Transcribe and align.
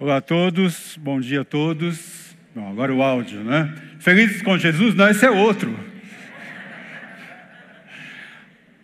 Olá 0.00 0.18
a 0.18 0.20
todos, 0.20 0.96
bom 1.02 1.18
dia 1.18 1.40
a 1.40 1.44
todos. 1.44 2.36
Bom, 2.54 2.70
agora 2.70 2.94
o 2.94 3.02
áudio, 3.02 3.42
né? 3.42 3.74
Felizes 3.98 4.40
com 4.42 4.56
Jesus? 4.56 4.94
Não, 4.94 5.08
esse 5.08 5.26
é 5.26 5.30
outro. 5.30 5.76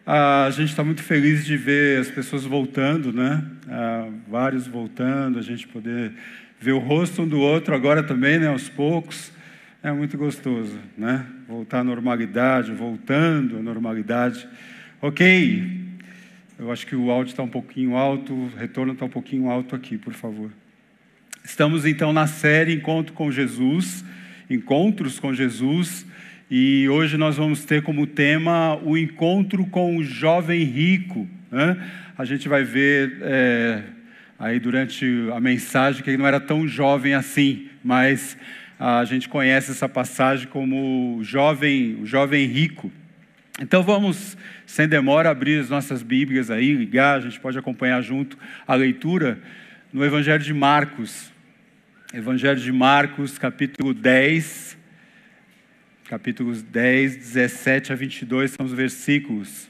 Ah, 0.04 0.46
a 0.46 0.50
gente 0.50 0.70
está 0.70 0.82
muito 0.82 1.04
feliz 1.04 1.44
de 1.44 1.56
ver 1.56 2.00
as 2.00 2.10
pessoas 2.10 2.42
voltando, 2.42 3.12
né? 3.12 3.44
Ah, 3.68 4.08
vários 4.26 4.66
voltando, 4.66 5.38
a 5.38 5.42
gente 5.42 5.68
poder 5.68 6.10
ver 6.58 6.72
o 6.72 6.80
rosto 6.80 7.22
um 7.22 7.28
do 7.28 7.38
outro 7.38 7.76
agora 7.76 8.02
também, 8.02 8.40
né? 8.40 8.48
Aos 8.48 8.68
poucos. 8.68 9.30
É 9.84 9.92
muito 9.92 10.18
gostoso, 10.18 10.80
né? 10.98 11.24
Voltar 11.46 11.78
à 11.78 11.84
normalidade, 11.84 12.72
voltando 12.72 13.58
à 13.58 13.62
normalidade. 13.62 14.48
Ok, 15.00 15.80
eu 16.58 16.72
acho 16.72 16.84
que 16.84 16.96
o 16.96 17.08
áudio 17.08 17.30
está 17.30 17.44
um 17.44 17.48
pouquinho 17.48 17.96
alto, 17.96 18.34
o 18.34 18.50
retorno 18.56 18.94
está 18.94 19.04
um 19.04 19.10
pouquinho 19.10 19.48
alto 19.48 19.76
aqui, 19.76 19.96
por 19.96 20.12
favor. 20.12 20.50
Estamos 21.46 21.84
então 21.84 22.10
na 22.10 22.26
série 22.26 22.72
Encontro 22.72 23.12
com 23.12 23.30
Jesus, 23.30 24.02
Encontros 24.48 25.20
com 25.20 25.34
Jesus, 25.34 26.06
e 26.50 26.88
hoje 26.88 27.18
nós 27.18 27.36
vamos 27.36 27.66
ter 27.66 27.82
como 27.82 28.06
tema 28.06 28.80
o 28.82 28.96
encontro 28.96 29.66
com 29.66 29.98
o 29.98 30.02
jovem 30.02 30.64
rico. 30.64 31.28
Né? 31.50 31.76
A 32.16 32.24
gente 32.24 32.48
vai 32.48 32.64
ver 32.64 33.18
é, 33.20 33.82
aí 34.38 34.58
durante 34.58 35.06
a 35.34 35.38
mensagem 35.38 36.02
que 36.02 36.08
ele 36.08 36.16
não 36.16 36.26
era 36.26 36.40
tão 36.40 36.66
jovem 36.66 37.12
assim, 37.12 37.68
mas 37.84 38.38
a 38.80 39.04
gente 39.04 39.28
conhece 39.28 39.70
essa 39.70 39.88
passagem 39.88 40.48
como 40.48 41.18
o 41.18 41.22
jovem, 41.22 41.98
o 42.00 42.06
jovem 42.06 42.46
rico. 42.46 42.90
Então 43.60 43.82
vamos, 43.82 44.34
sem 44.64 44.88
demora, 44.88 45.28
abrir 45.28 45.60
as 45.60 45.68
nossas 45.68 46.02
Bíblias 46.02 46.50
aí, 46.50 46.72
ligar, 46.72 47.18
a 47.18 47.20
gente 47.20 47.38
pode 47.38 47.58
acompanhar 47.58 48.00
junto 48.00 48.38
a 48.66 48.74
leitura 48.74 49.38
no 49.92 50.02
Evangelho 50.02 50.42
de 50.42 50.54
Marcos. 50.54 51.33
Evangelho 52.16 52.60
de 52.60 52.70
Marcos, 52.70 53.38
capítulo 53.38 53.92
10, 53.92 54.78
capítulos 56.04 56.62
10, 56.62 57.16
17 57.16 57.92
a 57.92 57.96
22 57.96 58.52
são 58.52 58.64
os 58.64 58.72
versículos. 58.72 59.68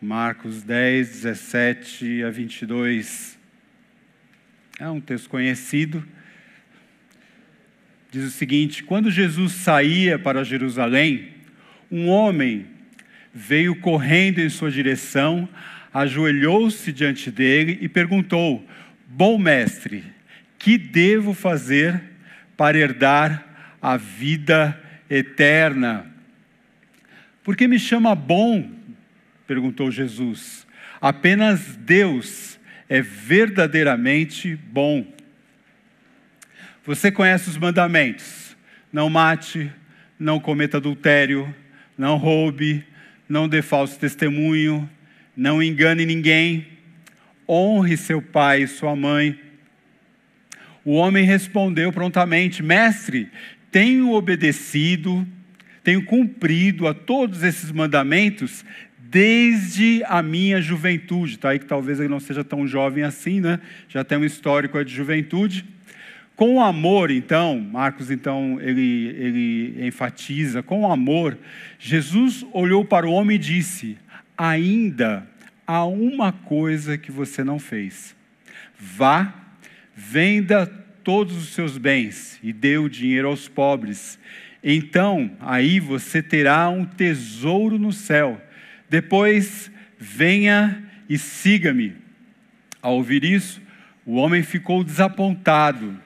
Marcos 0.00 0.62
10, 0.62 1.06
17 1.06 2.24
a 2.24 2.30
22. 2.30 3.38
É 4.80 4.88
um 4.88 5.02
texto 5.02 5.28
conhecido 5.28 6.02
diz 8.10 8.24
o 8.24 8.30
seguinte: 8.30 8.82
Quando 8.84 9.10
Jesus 9.10 9.52
saía 9.52 10.18
para 10.18 10.44
Jerusalém, 10.44 11.28
um 11.90 12.08
homem 12.08 12.66
veio 13.34 13.74
correndo 13.76 14.38
em 14.38 14.48
sua 14.48 14.70
direção, 14.70 15.48
ajoelhou-se 15.92 16.92
diante 16.92 17.30
dele 17.30 17.78
e 17.80 17.88
perguntou: 17.88 18.66
Bom 19.06 19.38
mestre, 19.38 20.04
que 20.58 20.78
devo 20.78 21.34
fazer 21.34 22.02
para 22.56 22.78
herdar 22.78 23.76
a 23.80 23.96
vida 23.96 24.80
eterna? 25.10 26.06
Por 27.42 27.56
que 27.56 27.66
me 27.66 27.78
chama 27.78 28.14
bom? 28.14 28.70
perguntou 29.46 29.90
Jesus. 29.90 30.66
Apenas 31.00 31.76
Deus 31.76 32.58
é 32.88 33.02
verdadeiramente 33.02 34.54
bom. 34.54 35.04
Você 36.84 37.10
conhece 37.10 37.48
os 37.48 37.56
mandamentos: 37.58 38.56
não 38.92 39.10
mate, 39.10 39.70
não 40.18 40.38
cometa 40.38 40.76
adultério, 40.76 41.52
não 41.98 42.16
roube, 42.16 42.84
não 43.28 43.48
dê 43.48 43.62
falso 43.62 43.98
testemunho, 43.98 44.88
não 45.36 45.62
engane 45.62 46.04
ninguém, 46.04 46.66
honre 47.48 47.96
seu 47.96 48.20
pai 48.20 48.62
e 48.62 48.68
sua 48.68 48.94
mãe. 48.94 49.38
O 50.84 50.92
homem 50.92 51.24
respondeu 51.24 51.92
prontamente: 51.92 52.62
Mestre, 52.62 53.28
tenho 53.70 54.12
obedecido, 54.12 55.26
tenho 55.82 56.04
cumprido 56.04 56.86
a 56.86 56.94
todos 56.94 57.42
esses 57.42 57.70
mandamentos 57.70 58.64
desde 58.98 60.02
a 60.06 60.22
minha 60.22 60.60
juventude. 60.60 61.34
Está 61.34 61.50
aí 61.50 61.58
que 61.58 61.66
talvez 61.66 62.00
ele 62.00 62.08
não 62.08 62.20
seja 62.20 62.42
tão 62.42 62.66
jovem 62.66 63.04
assim, 63.04 63.40
né? 63.40 63.60
Já 63.88 64.02
tem 64.02 64.18
um 64.18 64.24
histórico 64.24 64.82
de 64.84 64.94
juventude. 64.94 65.64
Com 66.34 66.56
o 66.56 66.60
amor, 66.60 67.10
então, 67.10 67.60
Marcos 67.60 68.10
então 68.10 68.58
ele, 68.60 69.14
ele 69.18 69.86
enfatiza, 69.86 70.62
com 70.62 70.80
o 70.80 70.90
amor, 70.90 71.36
Jesus 71.78 72.44
olhou 72.52 72.84
para 72.86 73.06
o 73.06 73.12
homem 73.12 73.36
e 73.36 73.38
disse: 73.38 73.98
Ainda 74.36 75.26
há 75.66 75.84
uma 75.84 76.32
coisa 76.32 76.98
que 76.98 77.10
você 77.10 77.44
não 77.44 77.58
fez. 77.58 78.14
Vá, 78.78 79.32
venda 79.94 80.66
todos 81.04 81.36
os 81.36 81.48
seus 81.50 81.78
bens 81.78 82.38
e 82.42 82.52
dê 82.52 82.78
o 82.78 82.88
dinheiro 82.88 83.28
aos 83.28 83.48
pobres. 83.48 84.18
Então, 84.62 85.36
aí 85.40 85.80
você 85.80 86.22
terá 86.22 86.68
um 86.68 86.84
tesouro 86.84 87.78
no 87.78 87.92
céu. 87.92 88.40
Depois, 88.88 89.70
venha 89.98 90.82
e 91.08 91.18
siga-me. 91.18 91.96
Ao 92.80 92.94
ouvir 92.96 93.24
isso, 93.24 93.60
o 94.04 94.14
homem 94.14 94.42
ficou 94.42 94.82
desapontado 94.82 95.98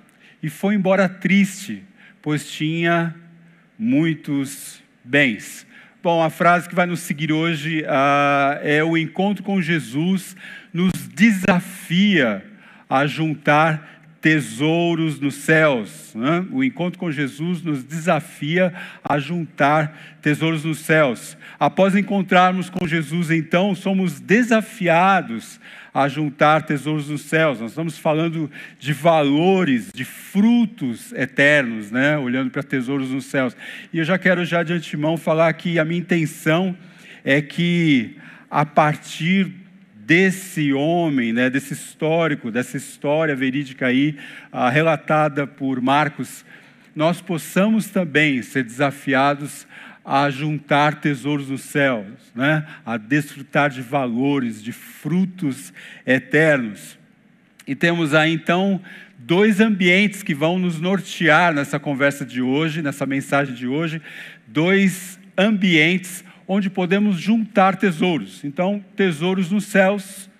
e 0.42 0.48
foi 0.48 0.74
embora 0.74 1.08
triste, 1.08 1.82
pois 2.20 2.50
tinha 2.50 3.14
muitos 3.78 4.82
bens. 5.02 5.66
Bom, 6.06 6.22
a 6.22 6.30
frase 6.30 6.68
que 6.68 6.74
vai 6.76 6.86
nos 6.86 7.00
seguir 7.00 7.32
hoje 7.32 7.82
uh, 7.82 8.60
é: 8.62 8.84
o 8.84 8.96
encontro 8.96 9.42
com 9.42 9.60
Jesus 9.60 10.36
nos 10.72 10.92
desafia 11.08 12.44
a 12.88 13.08
juntar 13.08 13.95
tesouros 14.20 15.20
nos 15.20 15.34
céus. 15.36 16.14
Né? 16.14 16.44
O 16.50 16.64
encontro 16.64 16.98
com 16.98 17.10
Jesus 17.10 17.62
nos 17.62 17.84
desafia 17.84 18.72
a 19.02 19.18
juntar 19.18 20.16
tesouros 20.20 20.64
nos 20.64 20.78
céus. 20.78 21.36
Após 21.58 21.94
encontrarmos 21.94 22.68
com 22.68 22.86
Jesus, 22.86 23.30
então, 23.30 23.74
somos 23.74 24.20
desafiados 24.20 25.60
a 25.94 26.08
juntar 26.08 26.62
tesouros 26.62 27.08
nos 27.08 27.22
céus. 27.22 27.60
Nós 27.60 27.70
estamos 27.70 27.98
falando 27.98 28.50
de 28.78 28.92
valores, 28.92 29.90
de 29.94 30.04
frutos 30.04 31.12
eternos, 31.12 31.90
né? 31.90 32.18
olhando 32.18 32.50
para 32.50 32.62
tesouros 32.62 33.10
nos 33.10 33.26
céus. 33.26 33.56
E 33.92 33.98
eu 33.98 34.04
já 34.04 34.18
quero, 34.18 34.44
já 34.44 34.62
de 34.62 34.72
antemão, 34.72 35.16
falar 35.16 35.52
que 35.54 35.78
a 35.78 35.84
minha 35.84 36.00
intenção 36.00 36.76
é 37.24 37.40
que, 37.40 38.16
a 38.50 38.66
partir 38.66 39.65
desse 40.06 40.72
homem, 40.72 41.32
né, 41.32 41.50
desse 41.50 41.74
histórico, 41.74 42.50
dessa 42.50 42.76
história 42.76 43.34
verídica 43.34 43.88
aí, 43.88 44.16
ah, 44.52 44.70
relatada 44.70 45.48
por 45.48 45.80
Marcos, 45.80 46.44
nós 46.94 47.20
possamos 47.20 47.88
também 47.88 48.40
ser 48.40 48.62
desafiados 48.62 49.66
a 50.04 50.30
juntar 50.30 51.00
tesouros 51.00 51.50
nos 51.50 51.62
céus, 51.62 52.06
né? 52.32 52.64
a 52.86 52.96
desfrutar 52.96 53.68
de 53.68 53.82
valores, 53.82 54.62
de 54.62 54.70
frutos 54.70 55.72
eternos. 56.06 56.96
E 57.66 57.74
temos 57.74 58.14
aí 58.14 58.32
então 58.32 58.80
dois 59.18 59.60
ambientes 59.60 60.22
que 60.22 60.32
vão 60.32 60.60
nos 60.60 60.80
nortear 60.80 61.52
nessa 61.52 61.80
conversa 61.80 62.24
de 62.24 62.40
hoje, 62.40 62.80
nessa 62.80 63.04
mensagem 63.04 63.52
de 63.52 63.66
hoje, 63.66 64.00
dois 64.46 65.18
ambientes 65.36 66.24
onde 66.46 66.70
podemos 66.70 67.18
juntar 67.18 67.76
tesouros. 67.76 68.44
Então, 68.44 68.84
tesouros 68.94 69.50
nos 69.50 69.64
céus 69.64 70.30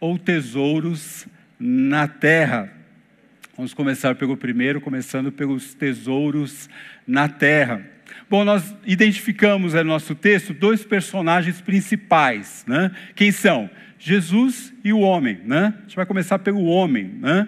ou 0.00 0.18
tesouros 0.18 1.26
na 1.58 2.08
terra. 2.08 2.72
Vamos 3.56 3.74
começar 3.74 4.14
pelo 4.14 4.36
primeiro, 4.36 4.80
começando 4.80 5.30
pelos 5.30 5.74
tesouros 5.74 6.68
na 7.06 7.28
terra. 7.28 7.86
Bom, 8.28 8.44
nós 8.44 8.74
identificamos 8.86 9.74
no 9.74 9.84
nosso 9.84 10.14
texto 10.14 10.54
dois 10.54 10.84
personagens 10.84 11.60
principais, 11.60 12.64
né? 12.66 12.90
Quem 13.14 13.30
são? 13.30 13.68
Jesus 13.98 14.72
e 14.82 14.92
o 14.92 15.00
homem, 15.00 15.38
né? 15.44 15.74
A 15.78 15.82
gente 15.82 15.96
vai 15.96 16.06
começar 16.06 16.38
pelo 16.40 16.64
homem, 16.64 17.04
né? 17.20 17.46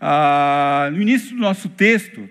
Ah, 0.00 0.88
no 0.92 1.02
início 1.02 1.34
do 1.34 1.42
nosso 1.42 1.68
texto, 1.68 2.26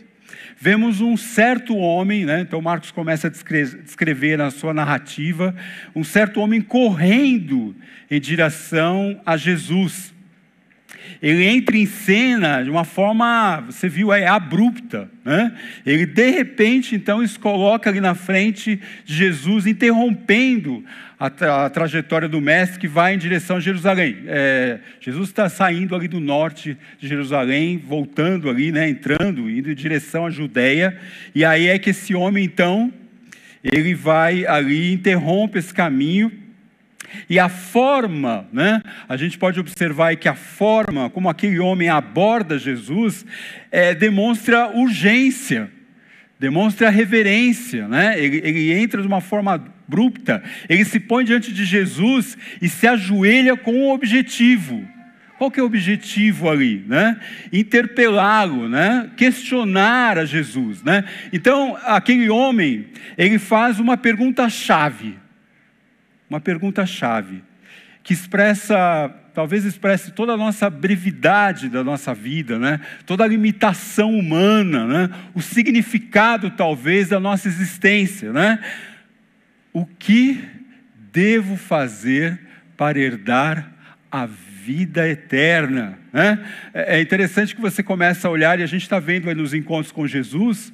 vemos 0.59 1.00
um 1.00 1.15
certo 1.15 1.75
homem, 1.77 2.25
né? 2.25 2.41
então 2.41 2.61
Marcos 2.61 2.91
começa 2.91 3.27
a 3.27 3.29
descrever 3.29 4.38
na 4.38 4.51
sua 4.51 4.73
narrativa, 4.73 5.56
um 5.95 6.03
certo 6.03 6.41
homem 6.41 6.59
correndo 6.59 7.73
em 8.11 8.19
direção 8.19 9.19
a 9.25 9.38
Jesus. 9.38 10.13
Ele 11.21 11.45
entra 11.45 11.77
em 11.77 11.85
cena 11.85 12.61
de 12.63 12.69
uma 12.69 12.83
forma, 12.83 13.63
você 13.65 13.88
viu, 13.88 14.11
é 14.11 14.27
abrupta. 14.27 15.09
Né? 15.23 15.53
Ele, 15.85 16.06
de 16.06 16.29
repente, 16.29 16.95
então, 16.95 17.25
se 17.25 17.38
coloca 17.38 17.89
ali 17.89 18.00
na 18.00 18.15
frente 18.15 18.79
de 19.06 19.15
Jesus, 19.15 19.65
interrompendo 19.65 20.83
a, 21.19 21.30
tra 21.30 21.66
a 21.66 21.69
trajetória 21.69 22.30
do 22.30 22.39
mestre 22.39 22.80
que 22.80 22.88
vai 22.88 23.13
em 23.13 23.18
direção 23.18 23.57
a 23.57 23.60
Jerusalém. 23.60 24.19
É, 24.25 24.80
Jesus 25.01 25.27
está 25.30 25.50
saindo 25.50 25.94
ali 25.94 26.07
do 26.07 26.19
norte 26.19 26.77
de 26.98 27.07
Jerusalém, 27.07 27.77
voltando 27.77 28.50
ali, 28.50 28.71
né, 28.71 28.89
entrando, 28.89 29.50
indo 29.50 29.69
em 29.69 29.75
direção 29.75 30.25
à 30.25 30.30
Judéia. 30.30 30.98
E 31.36 31.44
aí 31.44 31.68
é 31.68 31.77
que 31.77 31.89
esse 31.89 32.16
homem, 32.16 32.45
então, 32.45 32.94
ele 33.62 33.94
vai 33.94 34.45
ali, 34.45 34.94
interrompe 34.94 35.60
esse 35.60 35.74
caminho 35.74 36.31
E 37.30 37.39
a 37.39 37.50
forma, 37.50 38.48
né? 38.51 38.81
A 39.07 39.18
gente 39.18 39.38
pode 39.38 39.60
observar 39.60 40.16
que 40.16 40.27
a 40.27 40.36
forma 40.36 41.10
como 41.10 41.30
aquele 41.30 41.60
homem 41.60 41.89
aborda 41.89 42.60
Jesus 42.60 43.25
é, 43.71 43.94
demonstra 43.95 44.69
urgência, 44.69 45.71
demonstra 46.39 46.89
reverência, 46.89 47.88
né? 47.88 48.19
Ele, 48.19 48.42
ele 48.44 48.74
entra 48.74 49.01
de 49.01 49.07
uma 49.07 49.21
forma 49.21 49.63
abrupta, 49.89 50.44
ele 50.69 50.86
se 50.86 51.00
põe 51.00 51.25
diante 51.25 51.51
de 51.51 51.65
Jesus 51.65 52.38
e 52.62 52.69
se 52.69 52.88
ajoelha 52.88 53.57
com 53.57 53.74
um 53.74 53.89
objetivo. 53.89 54.88
Qual 55.38 55.50
que 55.50 55.59
é 55.59 55.63
o 55.63 55.65
objetivo 55.65 56.50
ali? 56.50 56.83
Né? 56.86 57.18
Interpelá-lo, 57.51 58.69
né? 58.69 59.09
questionar 59.18 60.18
a 60.18 60.25
Jesus. 60.25 60.83
Né? 60.83 61.06
Então, 61.33 61.77
aquele 61.83 62.30
homem, 62.30 62.88
ele 63.18 63.39
faz 63.39 63.80
uma 63.80 63.97
pergunta-chave 63.97 65.15
uma 66.30 66.39
pergunta-chave, 66.39 67.42
que 68.03 68.13
expressa, 68.13 69.12
talvez 69.33 69.65
expresse 69.65 70.12
toda 70.12 70.33
a 70.33 70.38
nossa 70.38 70.69
brevidade 70.69 71.68
da 71.68 71.83
nossa 71.83 72.13
vida, 72.13 72.59
né? 72.59 72.80
toda 73.06 73.24
a 73.24 73.27
limitação 73.27 74.13
humana, 74.18 74.85
né? 74.85 75.09
o 75.33 75.42
significado, 75.42 76.51
talvez, 76.51 77.09
da 77.09 77.19
nossa 77.19 77.47
existência. 77.47 78.31
Né? 78.31 78.59
O 79.71 79.86
que 79.86 80.44
devo 81.12 81.56
fazer 81.56 82.39
para 82.75 83.00
herdar 83.00 83.71
a 84.12 84.25
vida 84.25 85.07
eterna? 85.07 85.98
Né? 86.12 86.44
É, 86.74 86.98
é 86.98 87.01
interessante 87.01 87.56
que 87.56 87.62
você 87.62 87.83
começa 87.83 88.27
a 88.27 88.31
olhar, 88.31 88.60
e 88.60 88.63
a 88.63 88.68
gente 88.68 88.83
está 88.83 89.00
vendo 89.00 89.33
nos 89.36 89.54
encontros 89.54 89.92
com 89.92 90.07
Jesus, 90.07 90.74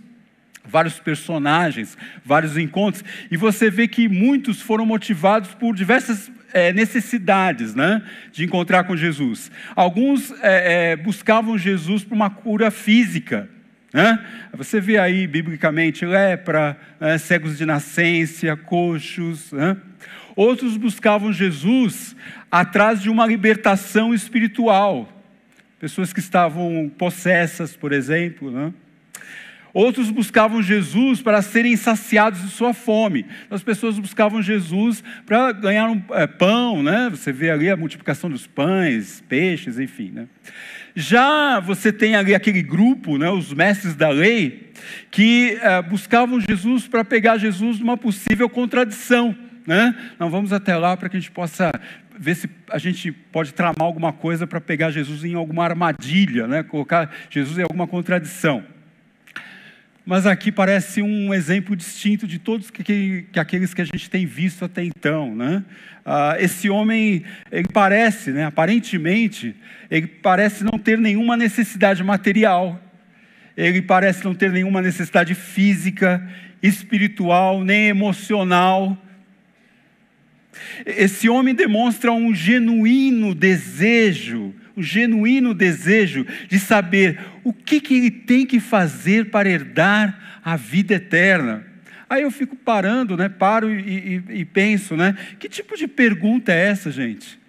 vários 0.63 0.99
personagens, 0.99 1.97
vários 2.23 2.57
encontros, 2.57 3.03
e 3.29 3.37
você 3.37 3.69
vê 3.69 3.87
que 3.87 4.07
muitos 4.07 4.61
foram 4.61 4.85
motivados 4.85 5.53
por 5.53 5.75
diversas 5.75 6.31
é, 6.53 6.71
necessidades 6.71 7.75
né, 7.75 8.01
de 8.31 8.45
encontrar 8.45 8.85
com 8.85 8.95
Jesus. 8.95 9.51
Alguns 9.75 10.31
é, 10.41 10.91
é, 10.91 10.95
buscavam 10.95 11.57
Jesus 11.57 12.03
por 12.03 12.15
uma 12.15 12.29
cura 12.29 12.71
física. 12.71 13.49
Né? 13.95 14.19
Você 14.51 14.81
vê 14.81 14.97
aí, 14.97 15.25
biblicamente, 15.25 16.05
lepra, 16.05 16.77
né, 16.99 17.17
cegos 17.17 17.57
de 17.57 17.65
nascença, 17.65 18.53
coxos. 18.57 19.53
Né? 19.53 19.77
Outros 20.35 20.75
buscavam 20.75 21.31
Jesus 21.31 22.13
atrás 22.51 23.01
de 23.01 23.09
uma 23.09 23.25
libertação 23.25 24.13
espiritual. 24.13 25.09
Pessoas 25.79 26.11
que 26.11 26.19
estavam 26.19 26.91
possessas, 26.97 27.73
por 27.73 27.93
exemplo. 27.93 28.51
Né? 28.51 28.73
Outros 29.73 30.11
buscavam 30.11 30.61
Jesus 30.61 31.21
para 31.21 31.41
serem 31.41 31.77
saciados 31.77 32.41
de 32.41 32.49
sua 32.49 32.73
fome. 32.73 33.25
As 33.49 33.63
pessoas 33.63 33.97
buscavam 33.97 34.41
Jesus 34.41 35.01
para 35.25 35.53
ganhar 35.53 35.89
um 35.89 36.03
é, 36.11 36.27
pão, 36.27 36.83
né? 36.83 37.09
Você 37.09 37.31
vê 37.31 37.49
ali 37.49 37.69
a 37.69 37.77
multiplicação 37.77 38.29
dos 38.29 38.45
pães, 38.45 39.23
peixes, 39.29 39.79
enfim, 39.79 40.11
né? 40.11 40.27
Já 40.95 41.59
você 41.59 41.91
tem 41.91 42.15
ali 42.15 42.33
aquele 42.33 42.61
grupo, 42.61 43.17
né, 43.17 43.29
os 43.29 43.53
mestres 43.53 43.95
da 43.95 44.09
lei, 44.09 44.71
que 45.11 45.57
é, 45.61 45.81
buscavam 45.81 46.39
Jesus 46.39 46.87
para 46.87 47.03
pegar 47.03 47.37
Jesus 47.37 47.79
numa 47.79 47.97
possível 47.97 48.49
contradição. 48.49 49.35
Né? 49.67 49.95
Não 50.17 50.29
vamos 50.29 50.53
até 50.53 50.77
lá 50.77 50.95
para 50.95 51.09
que 51.09 51.17
a 51.17 51.19
gente 51.19 51.31
possa 51.31 51.71
ver 52.17 52.35
se 52.35 52.49
a 52.71 52.77
gente 52.77 53.11
pode 53.11 53.53
tramar 53.53 53.81
alguma 53.81 54.13
coisa 54.13 54.47
para 54.47 54.61
pegar 54.61 54.91
Jesus 54.91 55.25
em 55.25 55.33
alguma 55.33 55.65
armadilha, 55.65 56.47
né? 56.47 56.63
colocar 56.63 57.11
Jesus 57.29 57.57
em 57.57 57.63
alguma 57.63 57.87
contradição. 57.87 58.63
Mas 60.05 60.27
aqui 60.27 60.51
parece 60.51 61.01
um 61.01 61.33
exemplo 61.33 61.75
distinto 61.75 62.27
de 62.27 62.37
todos 62.37 62.69
que, 62.69 62.83
que, 62.83 63.25
que 63.31 63.39
aqueles 63.39 63.73
que 63.73 63.81
a 63.81 63.85
gente 63.85 64.07
tem 64.07 64.23
visto 64.23 64.63
até 64.63 64.83
então. 64.83 65.35
Né? 65.35 65.63
Ah, 66.05 66.35
esse 66.39 66.69
homem, 66.69 67.23
ele 67.51 67.67
parece, 67.73 68.29
né, 68.29 68.45
aparentemente, 68.45 69.55
ele 69.89 70.05
parece 70.05 70.63
não 70.63 70.77
ter 70.77 70.99
nenhuma 70.99 71.35
necessidade 71.35 72.03
material, 72.03 72.79
ele 73.57 73.81
parece 73.81 74.23
não 74.23 74.35
ter 74.35 74.51
nenhuma 74.51 74.79
necessidade 74.79 75.33
física, 75.33 76.23
espiritual, 76.61 77.63
nem 77.63 77.87
emocional. 77.87 78.95
Esse 80.85 81.27
homem 81.27 81.55
demonstra 81.55 82.11
um 82.11 82.33
genuíno 82.33 83.33
desejo 83.33 84.53
o 84.75 84.83
genuíno 84.83 85.53
desejo 85.53 86.25
de 86.49 86.59
saber 86.59 87.19
o 87.45 87.53
que, 87.53 87.79
que 87.79 87.93
ele 87.93 88.09
tem 88.09 88.43
que 88.43 88.59
fazer 88.59 89.29
para 89.29 89.47
herdar 89.47 90.41
a 90.43 90.57
vida 90.57 90.95
eterna. 90.95 91.63
Aí 92.09 92.23
eu 92.23 92.31
fico 92.31 92.55
parando, 92.55 93.15
né? 93.15 93.29
Paro 93.29 93.71
e, 93.71 94.23
e, 94.29 94.39
e 94.39 94.45
penso, 94.45 94.97
né? 94.97 95.15
Que 95.39 95.47
tipo 95.47 95.77
de 95.77 95.87
pergunta 95.87 96.51
é 96.51 96.69
essa, 96.69 96.91
gente? 96.91 97.39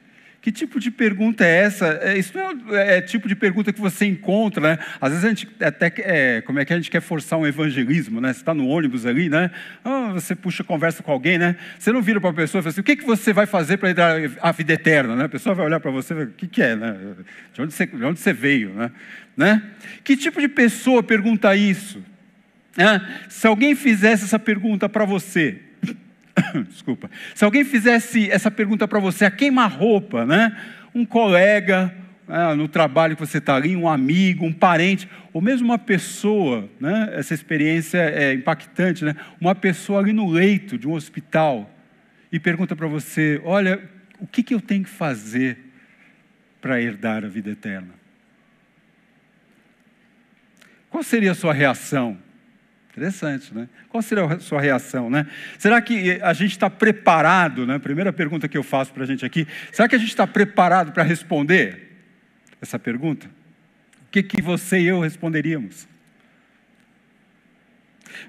Que 0.47 0.53
tipo 0.53 0.79
de 0.79 0.93
pergunta 0.93 1.45
é 1.45 1.65
essa? 1.65 1.99
É, 2.01 2.17
isso 2.17 2.33
não 2.39 2.77
é, 2.77 2.99
é 2.99 3.01
tipo 3.01 3.27
de 3.27 3.35
pergunta 3.35 3.73
que 3.73 3.81
você 3.81 4.07
encontra, 4.07 4.77
né? 4.77 4.79
Às 5.01 5.11
vezes 5.11 5.25
a 5.25 5.29
gente 5.29 5.49
até 5.61 5.93
é, 5.99 6.41
como 6.41 6.61
é 6.61 6.65
que 6.65 6.73
a 6.73 6.77
gente 6.77 6.89
quer 6.89 7.01
forçar 7.01 7.37
um 7.37 7.45
evangelismo, 7.45 8.21
né? 8.21 8.33
Você 8.33 8.43
está 8.43 8.55
no 8.55 8.69
ônibus 8.69 9.07
ali, 9.07 9.29
né? 9.29 9.51
Oh, 9.85 10.13
você 10.13 10.37
puxa 10.37 10.63
conversa 10.63 11.03
com 11.03 11.11
alguém, 11.11 11.37
né? 11.37 11.57
Você 11.77 11.91
não 11.91 12.01
vira 12.01 12.21
para 12.21 12.31
a 12.31 12.33
pessoa 12.33 12.61
e 12.61 12.63
fala 12.63 12.71
assim, 12.71 12.81
o 12.81 12.85
que, 12.85 12.95
que 12.95 13.05
você 13.05 13.33
vai 13.33 13.45
fazer 13.45 13.77
para 13.79 13.93
dar 13.93 14.21
a 14.41 14.53
vida 14.53 14.73
eterna, 14.75 15.17
né? 15.17 15.25
A 15.25 15.29
pessoa 15.29 15.53
vai 15.53 15.67
olhar 15.67 15.81
para 15.81 15.91
você 15.91 16.15
e 16.15 16.23
o 16.23 16.29
que, 16.29 16.47
que 16.47 16.63
é, 16.63 16.77
né? 16.77 16.97
De 17.53 17.63
onde, 17.63 17.75
você, 17.75 17.85
de 17.85 18.05
onde 18.05 18.21
você 18.21 18.33
veio, 18.33 18.73
né? 18.73 18.93
né? 19.37 19.63
Que 20.05 20.17
tipo 20.17 20.41
de 20.41 20.47
pessoa 20.47 21.03
pergunta 21.03 21.57
isso? 21.57 22.01
É, 22.79 23.01
se 23.29 23.49
alguém 23.49 23.75
fizesse 23.75 24.23
essa 24.23 24.39
pergunta 24.39 24.89
para 24.89 25.05
você, 25.05 25.61
Desculpa. 26.69 27.11
Se 27.35 27.45
alguém 27.45 27.65
fizesse 27.65 28.31
essa 28.31 28.51
pergunta 28.51 28.87
para 28.87 28.99
você, 28.99 29.25
a 29.25 29.31
queima-roupa, 29.31 30.25
né? 30.25 30.57
Um 30.95 31.05
colega 31.05 31.95
né, 32.27 32.55
no 32.55 32.69
trabalho 32.69 33.17
que 33.17 33.25
você 33.25 33.39
está 33.39 33.55
ali, 33.55 33.77
um 33.77 33.89
amigo, 33.89 34.45
um 34.45 34.53
parente, 34.53 35.09
ou 35.33 35.41
mesmo 35.41 35.67
uma 35.67 35.79
pessoa, 35.79 36.69
né? 36.81 37.11
Essa 37.13 37.35
experiência 37.35 37.99
é 37.99 38.33
impactante, 38.33 39.05
né? 39.05 39.15
Uma 39.41 39.55
pessoa 39.55 40.01
ali 40.01 40.13
no 40.13 40.31
leito 40.31 40.79
de 40.79 40.89
um 40.89 40.93
hospital 40.93 41.71
e 42.33 42.41
pergunta 42.41 42.75
para 42.75 42.87
você: 42.87 43.41
Olha, 43.45 43.81
o 44.19 44.27
que, 44.27 44.43
que 44.43 44.55
eu 44.55 44.61
tenho 44.61 44.85
que 44.85 44.91
fazer 44.91 45.59
para 46.61 46.81
herdar 46.81 47.25
a 47.25 47.29
vida 47.29 47.51
eterna? 47.51 47.95
Qual 50.91 51.03
seria 51.03 51.33
a 51.33 51.35
sua 51.35 51.53
reação? 51.53 52.17
Interessante, 52.97 53.55
né? 53.55 53.69
Qual 53.91 54.01
seria 54.01 54.25
a 54.25 54.39
sua 54.39 54.59
reação, 54.59 55.11
né? 55.11 55.27
Será 55.59 55.83
que 55.83 56.19
a 56.23 56.33
gente 56.33 56.53
está 56.53 56.71
preparado, 56.71 57.67
né? 57.67 57.79
Primeira 57.79 58.11
pergunta 58.11 58.49
que 58.49 58.57
eu 58.57 58.63
faço 58.63 58.91
para 58.91 59.03
a 59.03 59.07
gente 59.07 59.23
aqui, 59.23 59.47
será 59.71 59.87
que 59.87 59.95
a 59.95 59.99
gente 59.99 60.09
está 60.09 60.27
preparado 60.27 60.93
para 60.93 61.03
responder 61.03 61.93
essa 62.59 62.79
pergunta? 62.79 63.27
O 63.27 64.11
que, 64.11 64.23
que 64.23 64.41
você 64.41 64.81
e 64.81 64.87
eu 64.87 65.01
responderíamos? 65.01 65.87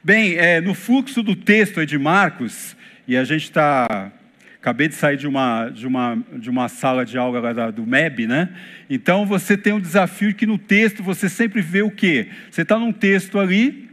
Bem, 0.03 0.35
é, 0.35 0.59
no 0.59 0.73
fluxo 0.73 1.23
do 1.23 1.33
texto 1.33 1.85
de 1.85 1.97
Marcos, 1.97 2.75
e 3.07 3.15
a 3.15 3.23
gente 3.23 3.43
está 3.43 4.11
acabei 4.59 4.89
de 4.89 4.95
sair 4.95 5.15
de 5.15 5.27
uma, 5.27 5.69
de 5.69 5.87
uma, 5.87 6.21
de 6.33 6.49
uma 6.49 6.67
sala 6.67 7.05
de 7.05 7.17
aula 7.17 7.53
da, 7.53 7.71
do 7.71 7.87
MEB, 7.87 8.27
né? 8.27 8.49
Então 8.89 9.25
você 9.25 9.55
tem 9.55 9.71
um 9.71 9.79
desafio 9.79 10.35
que 10.35 10.45
no 10.45 10.57
texto 10.57 11.01
você 11.01 11.29
sempre 11.29 11.61
vê 11.61 11.83
o 11.83 11.91
quê? 11.91 12.27
Você 12.51 12.63
está 12.63 12.77
num 12.77 12.91
texto 12.91 13.39
ali, 13.39 13.86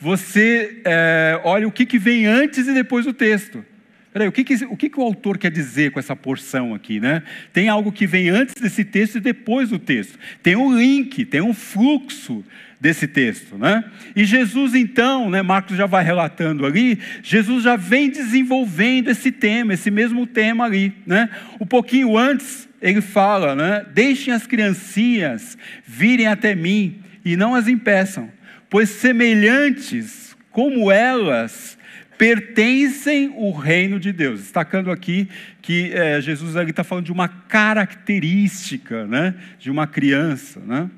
você 0.00 0.80
é, 0.84 1.40
olha 1.44 1.68
o 1.68 1.72
que, 1.72 1.84
que 1.84 1.98
vem 1.98 2.26
antes 2.26 2.66
e 2.66 2.72
depois 2.72 3.04
do 3.04 3.12
texto. 3.12 3.64
Peraí, 4.12 4.26
o 4.26 4.32
que, 4.32 4.42
que, 4.42 4.54
o 4.64 4.76
que, 4.76 4.88
que 4.88 4.98
o 4.98 5.02
autor 5.02 5.38
quer 5.38 5.52
dizer 5.52 5.92
com 5.92 6.00
essa 6.00 6.16
porção 6.16 6.74
aqui, 6.74 6.98
né? 6.98 7.22
Tem 7.52 7.68
algo 7.68 7.92
que 7.92 8.08
vem 8.08 8.28
antes 8.28 8.54
desse 8.56 8.84
texto 8.84 9.18
e 9.18 9.20
depois 9.20 9.68
do 9.68 9.78
texto. 9.78 10.18
Tem 10.42 10.56
um 10.56 10.76
link, 10.76 11.24
tem 11.24 11.40
um 11.40 11.54
fluxo 11.54 12.44
desse 12.80 13.06
texto, 13.06 13.56
né? 13.56 13.84
E 14.16 14.24
Jesus 14.24 14.74
então, 14.74 15.30
né, 15.30 15.42
Marcos 15.42 15.76
já 15.76 15.86
vai 15.86 16.02
relatando 16.02 16.66
ali, 16.66 16.98
Jesus 17.22 17.62
já 17.62 17.76
vem 17.76 18.10
desenvolvendo 18.10 19.10
esse 19.10 19.30
tema, 19.30 19.74
esse 19.74 19.92
mesmo 19.92 20.26
tema 20.26 20.64
ali, 20.64 20.92
né? 21.06 21.28
Um 21.60 21.66
pouquinho 21.66 22.16
antes 22.16 22.68
ele 22.82 23.02
fala, 23.02 23.54
né? 23.54 23.86
Deixem 23.94 24.34
as 24.34 24.44
criancinhas 24.44 25.56
virem 25.86 26.26
até 26.26 26.54
mim 26.54 27.00
e 27.24 27.36
não 27.36 27.54
as 27.54 27.68
impeçam 27.68 28.28
pois 28.70 28.88
semelhantes 28.88 30.36
como 30.50 30.90
elas 30.90 31.78
pertencem 32.16 33.32
o 33.34 33.50
reino 33.50 33.98
de 33.98 34.12
Deus. 34.12 34.40
Destacando 34.40 34.90
aqui 34.90 35.28
que 35.62 35.90
é, 35.92 36.20
Jesus 36.20 36.56
ali 36.56 36.70
está 36.70 36.84
falando 36.84 37.06
de 37.06 37.12
uma 37.12 37.28
característica 37.28 39.06
né, 39.06 39.34
de 39.58 39.70
uma 39.70 39.86
criança. 39.86 40.60
Né? 40.60 40.90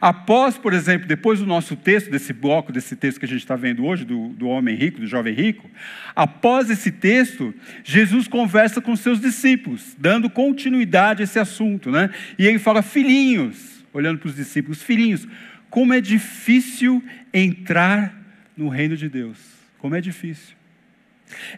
Após, 0.00 0.58
por 0.58 0.74
exemplo, 0.74 1.08
depois 1.08 1.40
do 1.40 1.46
nosso 1.46 1.76
texto, 1.76 2.10
desse 2.10 2.34
bloco, 2.34 2.72
desse 2.72 2.94
texto 2.94 3.18
que 3.18 3.24
a 3.24 3.28
gente 3.28 3.40
está 3.40 3.56
vendo 3.56 3.86
hoje, 3.86 4.04
do, 4.04 4.28
do 4.28 4.48
homem 4.48 4.74
rico, 4.74 5.00
do 5.00 5.06
jovem 5.06 5.34
rico, 5.34 5.70
após 6.14 6.68
esse 6.68 6.92
texto, 6.92 7.54
Jesus 7.82 8.28
conversa 8.28 8.80
com 8.82 8.94
seus 8.96 9.18
discípulos, 9.18 9.96
dando 9.98 10.28
continuidade 10.28 11.22
a 11.22 11.24
esse 11.24 11.38
assunto. 11.38 11.90
Né? 11.90 12.10
E 12.38 12.46
ele 12.46 12.58
fala, 12.58 12.82
filhinhos, 12.82 13.82
olhando 13.92 14.18
para 14.18 14.28
os 14.28 14.36
discípulos, 14.36 14.82
filhinhos, 14.82 15.26
como 15.70 15.94
é 15.94 16.00
difícil 16.00 17.02
entrar 17.32 18.12
no 18.56 18.68
reino 18.68 18.96
de 18.96 19.08
Deus. 19.08 19.38
Como 19.78 19.94
é 19.94 20.00
difícil. 20.00 20.54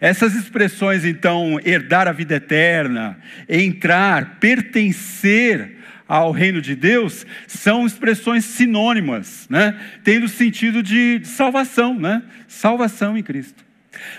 Essas 0.00 0.34
expressões, 0.34 1.04
então, 1.04 1.58
herdar 1.64 2.06
a 2.06 2.12
vida 2.12 2.36
eterna, 2.36 3.18
entrar, 3.48 4.36
pertencer 4.38 5.78
ao 6.06 6.30
reino 6.30 6.60
de 6.60 6.76
Deus, 6.76 7.26
são 7.46 7.86
expressões 7.86 8.44
sinônimas, 8.44 9.46
né? 9.48 9.80
tendo 10.04 10.28
sentido 10.28 10.82
de 10.82 11.22
salvação, 11.24 11.98
né? 11.98 12.22
salvação 12.46 13.16
em 13.16 13.22
Cristo. 13.22 13.64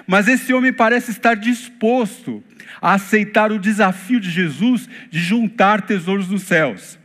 Mas 0.07 0.27
esse 0.27 0.53
homem 0.53 0.73
parece 0.73 1.11
estar 1.11 1.35
disposto 1.35 2.43
a 2.81 2.93
aceitar 2.93 3.51
o 3.51 3.59
desafio 3.59 4.19
de 4.19 4.31
Jesus 4.31 4.89
de 5.09 5.19
juntar 5.19 5.83
tesouros 5.83 6.27
nos 6.29 6.43
céus. 6.43 6.97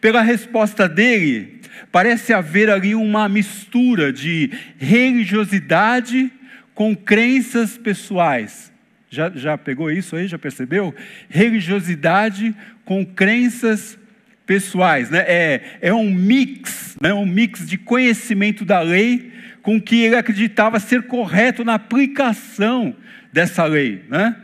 Pela 0.00 0.22
resposta 0.22 0.88
dele, 0.88 1.60
parece 1.90 2.32
haver 2.32 2.70
ali 2.70 2.94
uma 2.94 3.28
mistura 3.28 4.12
de 4.12 4.50
religiosidade 4.78 6.30
com 6.74 6.94
crenças 6.96 7.76
pessoais. 7.76 8.72
Já, 9.10 9.30
já 9.34 9.58
pegou 9.58 9.90
isso 9.90 10.16
aí? 10.16 10.26
Já 10.26 10.38
percebeu? 10.38 10.94
Religiosidade 11.28 12.54
com 12.84 13.04
crenças 13.04 13.98
pessoais. 14.46 15.10
Né? 15.10 15.18
É, 15.26 15.62
é 15.82 15.94
um 15.94 16.10
mix, 16.10 16.96
né? 17.00 17.12
um 17.12 17.26
mix 17.26 17.66
de 17.66 17.76
conhecimento 17.76 18.64
da 18.64 18.80
lei 18.80 19.32
com 19.62 19.80
que 19.80 20.02
ele 20.02 20.16
acreditava 20.16 20.80
ser 20.80 21.02
correto 21.02 21.64
na 21.64 21.74
aplicação 21.74 22.96
dessa 23.32 23.64
lei. 23.64 24.02
Né? 24.08 24.34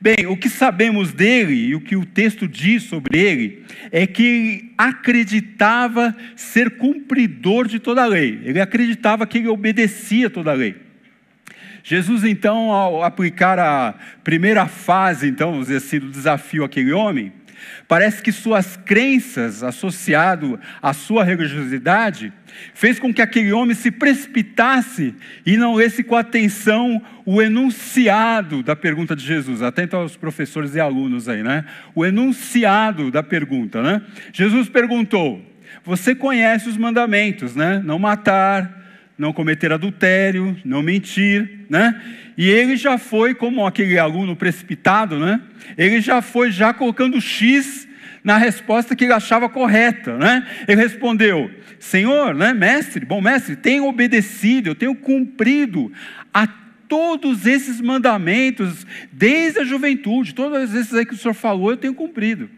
Bem, 0.00 0.26
o 0.26 0.36
que 0.36 0.48
sabemos 0.48 1.12
dele 1.12 1.54
e 1.54 1.74
o 1.74 1.80
que 1.80 1.96
o 1.96 2.04
texto 2.04 2.46
diz 2.46 2.84
sobre 2.84 3.18
ele 3.18 3.64
é 3.90 4.06
que 4.06 4.22
ele 4.22 4.74
acreditava 4.76 6.14
ser 6.36 6.70
cumpridor 6.76 7.66
de 7.66 7.78
toda 7.78 8.02
a 8.02 8.06
lei. 8.06 8.40
Ele 8.44 8.60
acreditava 8.60 9.26
que 9.26 9.38
ele 9.38 9.48
obedecia 9.48 10.30
toda 10.30 10.50
a 10.50 10.54
lei. 10.54 10.76
Jesus, 11.82 12.22
então, 12.24 12.70
ao 12.70 13.02
aplicar 13.02 13.58
a 13.58 13.94
primeira 14.22 14.66
fase, 14.66 15.26
então, 15.26 15.52
vamos 15.52 15.68
dizer 15.68 15.78
assim, 15.78 15.98
do 15.98 16.10
desafio 16.10 16.64
àquele 16.64 16.92
homem, 16.92 17.32
Parece 17.86 18.22
que 18.22 18.32
suas 18.32 18.76
crenças, 18.76 19.62
associado 19.62 20.58
à 20.80 20.92
sua 20.92 21.24
religiosidade, 21.24 22.32
fez 22.74 22.98
com 22.98 23.12
que 23.12 23.22
aquele 23.22 23.52
homem 23.52 23.74
se 23.74 23.90
precipitasse 23.90 25.14
e 25.44 25.56
não 25.56 25.74
lesse 25.74 26.02
com 26.02 26.16
atenção 26.16 27.00
o 27.24 27.42
enunciado 27.42 28.62
da 28.62 28.74
pergunta 28.74 29.14
de 29.14 29.24
Jesus. 29.24 29.62
Atento 29.62 29.96
aos 29.96 30.16
professores 30.16 30.74
e 30.74 30.80
alunos 30.80 31.28
aí, 31.28 31.42
né? 31.42 31.64
O 31.94 32.04
enunciado 32.04 33.10
da 33.10 33.22
pergunta, 33.22 33.82
né? 33.82 34.02
Jesus 34.32 34.68
perguntou: 34.68 35.42
Você 35.84 36.14
conhece 36.14 36.68
os 36.68 36.76
mandamentos, 36.76 37.54
né? 37.54 37.82
Não 37.84 37.98
matar, 37.98 38.77
não 39.18 39.32
cometer 39.32 39.72
adultério, 39.72 40.56
não 40.64 40.80
mentir, 40.80 41.66
né? 41.68 42.00
E 42.36 42.48
ele 42.48 42.76
já 42.76 42.96
foi 42.96 43.34
como 43.34 43.66
aquele 43.66 43.98
aluno 43.98 44.36
precipitado, 44.36 45.18
né? 45.18 45.40
Ele 45.76 46.00
já 46.00 46.22
foi 46.22 46.52
já 46.52 46.72
colocando 46.72 47.20
X 47.20 47.88
na 48.22 48.36
resposta 48.36 48.94
que 48.94 49.04
ele 49.04 49.12
achava 49.12 49.48
correta, 49.48 50.16
né? 50.16 50.46
Ele 50.68 50.80
respondeu: 50.80 51.50
Senhor, 51.80 52.32
né, 52.32 52.54
mestre, 52.54 53.04
bom 53.04 53.20
mestre, 53.20 53.56
tenho 53.56 53.86
obedecido, 53.86 54.70
eu 54.70 54.74
tenho 54.76 54.94
cumprido 54.94 55.92
a 56.32 56.46
todos 56.88 57.44
esses 57.44 57.80
mandamentos 57.80 58.86
desde 59.12 59.60
a 59.60 59.64
juventude, 59.64 60.34
todos 60.34 60.72
esses 60.74 60.94
aí 60.94 61.04
que 61.04 61.14
o 61.14 61.18
senhor 61.18 61.34
falou, 61.34 61.72
eu 61.72 61.76
tenho 61.76 61.94
cumprido. 61.94 62.48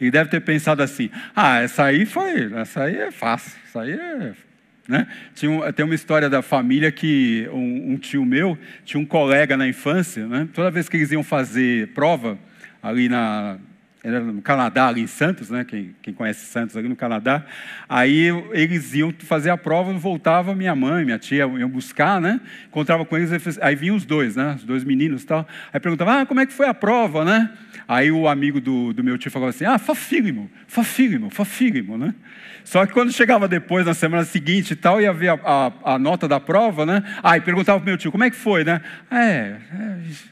Ele 0.00 0.10
deve 0.10 0.30
ter 0.30 0.40
pensado 0.40 0.82
assim: 0.82 1.10
ah, 1.34 1.60
essa 1.60 1.84
aí 1.84 2.04
foi, 2.04 2.52
essa 2.54 2.84
aí 2.84 2.96
é 2.96 3.10
fácil, 3.10 3.52
essa 3.66 3.80
aí 3.80 3.92
é 3.92 4.45
né? 4.88 5.06
Tinha 5.34 5.72
tem 5.72 5.84
uma 5.84 5.94
história 5.94 6.28
da 6.30 6.42
família 6.42 6.92
que 6.92 7.48
um, 7.52 7.92
um, 7.92 7.96
tio 7.96 8.24
meu 8.24 8.56
tinha 8.84 9.00
um 9.00 9.06
colega 9.06 9.56
na 9.56 9.66
infância, 9.66 10.26
né? 10.26 10.48
toda 10.52 10.70
vez 10.70 10.88
que 10.88 10.96
eles 10.96 11.10
iam 11.10 11.22
fazer 11.22 11.88
prova 11.88 12.38
ali 12.82 13.08
na, 13.08 13.58
era 14.06 14.20
no 14.20 14.40
Canadá, 14.40 14.86
ali 14.86 15.00
em 15.00 15.06
Santos, 15.08 15.50
né? 15.50 15.64
Quem, 15.64 15.94
quem, 16.00 16.14
conhece 16.14 16.46
Santos 16.46 16.76
ali 16.76 16.88
no 16.88 16.94
Canadá. 16.94 17.44
Aí 17.88 18.28
eles 18.52 18.94
iam 18.94 19.12
fazer 19.18 19.50
a 19.50 19.56
prova, 19.56 19.92
voltava 19.94 20.54
minha 20.54 20.76
mãe, 20.76 21.04
minha 21.04 21.18
tia 21.18 21.38
iam 21.38 21.68
buscar, 21.68 22.20
né? 22.20 22.40
Encontrava 22.68 23.04
com 23.04 23.16
eles, 23.16 23.58
aí 23.60 23.74
vinham 23.74 23.96
os 23.96 24.04
dois, 24.04 24.36
né? 24.36 24.54
Os 24.54 24.62
dois 24.62 24.84
meninos 24.84 25.24
e 25.24 25.26
tal. 25.26 25.44
Aí 25.72 25.80
perguntava, 25.80 26.20
ah, 26.20 26.26
como 26.26 26.38
é 26.38 26.46
que 26.46 26.52
foi 26.52 26.68
a 26.68 26.74
prova, 26.74 27.24
né? 27.24 27.50
Aí 27.88 28.12
o 28.12 28.28
amigo 28.28 28.60
do, 28.60 28.92
do 28.92 29.02
meu 29.02 29.18
tio 29.18 29.30
falou 29.30 29.48
assim, 29.48 29.64
ah, 29.64 29.76
fafílimo, 29.76 30.48
fafílimo, 30.68 31.28
fafílimo, 31.28 31.98
né? 31.98 32.14
Só 32.62 32.86
que 32.86 32.92
quando 32.92 33.12
chegava 33.12 33.48
depois, 33.48 33.86
na 33.86 33.94
semana 33.94 34.24
seguinte 34.24 34.72
e 34.72 34.76
tal, 34.76 35.00
ia 35.00 35.12
ver 35.12 35.30
a, 35.30 35.38
a, 35.44 35.94
a 35.94 35.98
nota 35.98 36.28
da 36.28 36.38
prova, 36.38 36.86
né? 36.86 37.02
Aí 37.24 37.40
perguntava 37.40 37.80
para 37.80 37.88
meu 37.88 37.98
tio, 37.98 38.12
como 38.12 38.22
é 38.22 38.30
que 38.30 38.36
foi, 38.36 38.62
né? 38.62 38.80
É, 39.10 39.56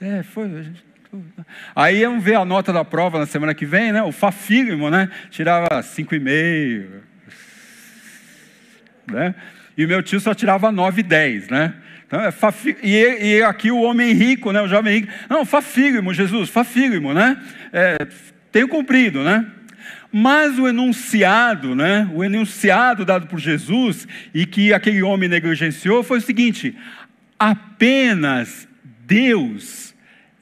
é, 0.01 0.19
é 0.19 0.23
foi. 0.23 0.49
Aí 1.75 2.01
iam 2.01 2.21
ver 2.21 2.37
a 2.37 2.45
nota 2.45 2.73
da 2.73 2.85
prova 2.85 3.19
na 3.19 3.27
semana 3.27 3.55
que 3.55 3.67
vem, 3.67 3.93
né? 3.93 4.03
O 4.03 4.13
fafílimo, 4.13 4.91
né? 4.91 5.09
Tirava 5.31 5.83
cinco 5.83 6.15
e 6.15 6.21
meio, 6.21 7.03
né? 9.11 9.35
E 9.77 9.85
o 9.85 9.89
meu 9.89 10.03
tio 10.03 10.21
só 10.21 10.35
tirava 10.35 10.71
nove 10.71 11.01
e 11.01 11.05
dez, 11.05 11.49
né? 11.49 11.75
Então, 12.07 12.21
é 12.21 12.33
e, 12.83 13.37
e, 13.37 13.43
aqui 13.43 13.71
o 13.71 13.81
homem 13.81 14.13
rico, 14.13 14.53
né? 14.53 14.61
O 14.61 14.69
jovem 14.69 15.01
rico. 15.01 15.13
Não, 15.29 15.45
fafílimo, 15.45 16.13
Jesus, 16.15 16.51
fafílimo, 16.51 17.13
né? 17.13 17.37
É, 17.73 17.97
tenho 18.53 18.69
cumprido, 18.69 19.23
né? 19.23 19.47
Mas 20.13 20.59
o 20.61 20.69
enunciado, 20.69 21.75
né, 21.75 22.09
o 22.15 22.23
enunciado 22.23 23.05
dado 23.05 23.27
por 23.27 23.41
Jesus 23.41 24.07
e 24.33 24.47
que 24.47 24.73
aquele 24.73 25.03
homem 25.03 25.29
negligenciou 25.29 26.05
foi 26.05 26.19
o 26.19 26.23
seguinte: 26.23 26.77
apenas 27.37 28.69
Deus 29.05 29.94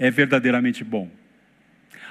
é 0.02 0.10
verdadeiramente 0.10 0.82
bom. 0.82 1.08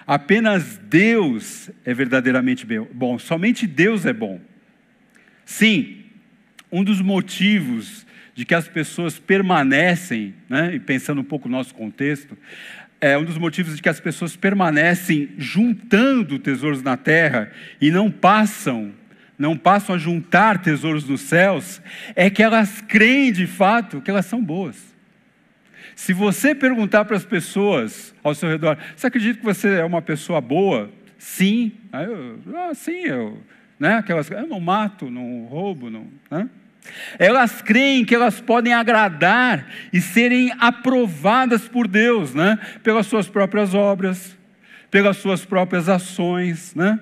Apenas 0.08 0.78
Deus 0.78 1.70
é 1.84 1.94
verdadeiramente 1.94 2.66
bom. 2.94 3.20
Somente 3.20 3.68
Deus 3.68 4.06
é 4.06 4.14
bom. 4.14 4.40
Sim, 5.46 6.06
um 6.72 6.86
dos 6.86 7.02
motivos 7.02 8.08
de 8.34 8.46
que 8.46 8.56
as 8.56 8.66
pessoas 8.66 9.20
permanecem, 9.20 10.34
né, 10.48 10.74
e 10.74 10.80
pensando 10.80 11.20
um 11.20 11.24
pouco 11.26 11.50
no 11.50 11.58
nosso 11.58 11.76
contexto, 11.76 12.38
é 13.02 13.18
um 13.18 13.26
dos 13.26 13.38
motivos 13.38 13.76
de 13.76 13.82
que 13.82 13.90
as 13.90 14.00
pessoas 14.00 14.38
permanecem 14.38 15.32
juntando 15.38 16.40
tesouros 16.40 16.82
na 16.82 16.96
terra 16.96 17.52
e 17.82 17.92
não 17.92 18.10
passam, 18.10 18.94
não 19.38 19.58
passam 19.58 19.96
a 19.96 19.98
juntar 19.98 20.62
tesouros 20.62 21.06
nos 21.06 21.20
céus, 21.20 21.82
é 22.16 22.30
que 22.30 22.42
elas 22.42 22.80
creem 22.80 23.34
de 23.34 23.48
fato 23.48 24.00
que 24.00 24.10
elas 24.10 24.28
são 24.28 24.42
boas. 24.42 24.91
Se 26.01 26.13
você 26.13 26.55
perguntar 26.55 27.05
para 27.05 27.15
as 27.15 27.24
pessoas 27.24 28.12
ao 28.24 28.34
seu 28.34 28.50
redor, 28.50 28.75
você 28.96 29.05
acredita 29.05 29.38
que 29.38 29.46
você 29.46 29.75
é 29.75 29.86
uma 29.86 30.01
pessoa 30.01 30.41
boa? 30.41 30.89
Sim. 31.15 31.74
Aí 31.93 32.08
eu, 32.08 32.39
ah, 32.55 32.74
sim, 32.74 33.03
eu, 33.03 33.38
né? 33.79 33.98
Aquelas, 33.98 34.31
eu 34.31 34.48
não 34.48 34.60
mato, 34.60 35.12
não 35.12 35.46
roubo, 35.46 35.91
não, 35.91 36.08
né? 36.31 36.50
Elas 37.20 37.62
creem 37.62 38.03
que 38.03 38.15
elas 38.15 38.41
podem 38.41 38.74
agradar 38.74 39.67
e 39.93 40.01
serem 40.01 40.51
aprovadas 40.60 41.67
por 41.67 41.88
Deus, 41.88 42.34
né? 42.34 42.58
Pelas 42.81 43.05
suas 43.05 43.29
próprias 43.29 43.75
obras, 43.75 44.36
pelas 44.89 45.17
suas 45.17 45.46
próprias 45.46 45.88
ações, 45.88 46.74
né? 46.74 47.00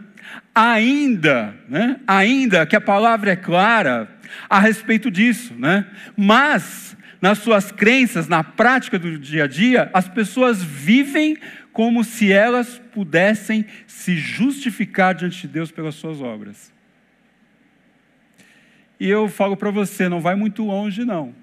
Ainda, 0.53 1.55
né? 1.69 2.01
Ainda 2.05 2.65
que 2.65 2.75
a 2.75 2.81
palavra 2.81 3.31
é 3.31 3.37
clara 3.37 4.09
a 4.49 4.59
respeito 4.59 5.09
disso, 5.09 5.53
né? 5.57 5.85
Mas 6.17 6.97
nas 7.21 7.39
suas 7.39 7.71
crenças, 7.71 8.27
na 8.27 8.43
prática 8.43 8.97
do 8.97 9.17
dia 9.17 9.43
a 9.43 9.47
dia, 9.47 9.89
as 9.93 10.07
pessoas 10.07 10.63
vivem 10.63 11.37
como 11.73 12.03
se 12.03 12.31
elas 12.31 12.79
pudessem 12.91 13.65
se 13.87 14.15
justificar 14.17 15.13
diante 15.13 15.41
de 15.41 15.47
Deus 15.47 15.71
pelas 15.71 15.95
suas 15.95 16.21
obras. 16.21 16.73
E 18.99 19.07
eu 19.07 19.27
falo 19.29 19.55
para 19.55 19.71
você, 19.71 20.09
não 20.09 20.19
vai 20.19 20.35
muito 20.35 20.63
longe 20.63 21.05
não. 21.05 21.33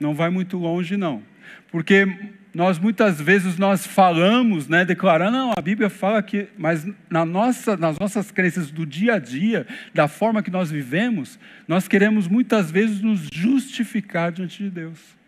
Não 0.00 0.14
vai 0.14 0.30
muito 0.30 0.56
longe 0.56 0.96
não. 0.96 1.22
Porque 1.70 2.06
nós 2.54 2.78
muitas 2.78 3.20
vezes 3.20 3.58
nós 3.58 3.86
falamos, 3.86 4.68
né, 4.68 4.84
declarando, 4.84 5.36
não, 5.36 5.52
a 5.56 5.60
Bíblia 5.60 5.90
fala 5.90 6.22
que, 6.22 6.48
mas 6.56 6.86
na 7.10 7.24
nossa, 7.24 7.76
nas 7.76 7.98
nossas 7.98 8.30
crenças 8.30 8.70
do 8.70 8.86
dia 8.86 9.14
a 9.14 9.18
dia, 9.18 9.66
da 9.94 10.08
forma 10.08 10.42
que 10.42 10.50
nós 10.50 10.70
vivemos, 10.70 11.38
nós 11.66 11.86
queremos 11.86 12.26
muitas 12.26 12.70
vezes 12.70 13.00
nos 13.00 13.28
justificar 13.32 14.32
diante 14.32 14.62
de 14.62 14.70
Deus. 14.70 15.18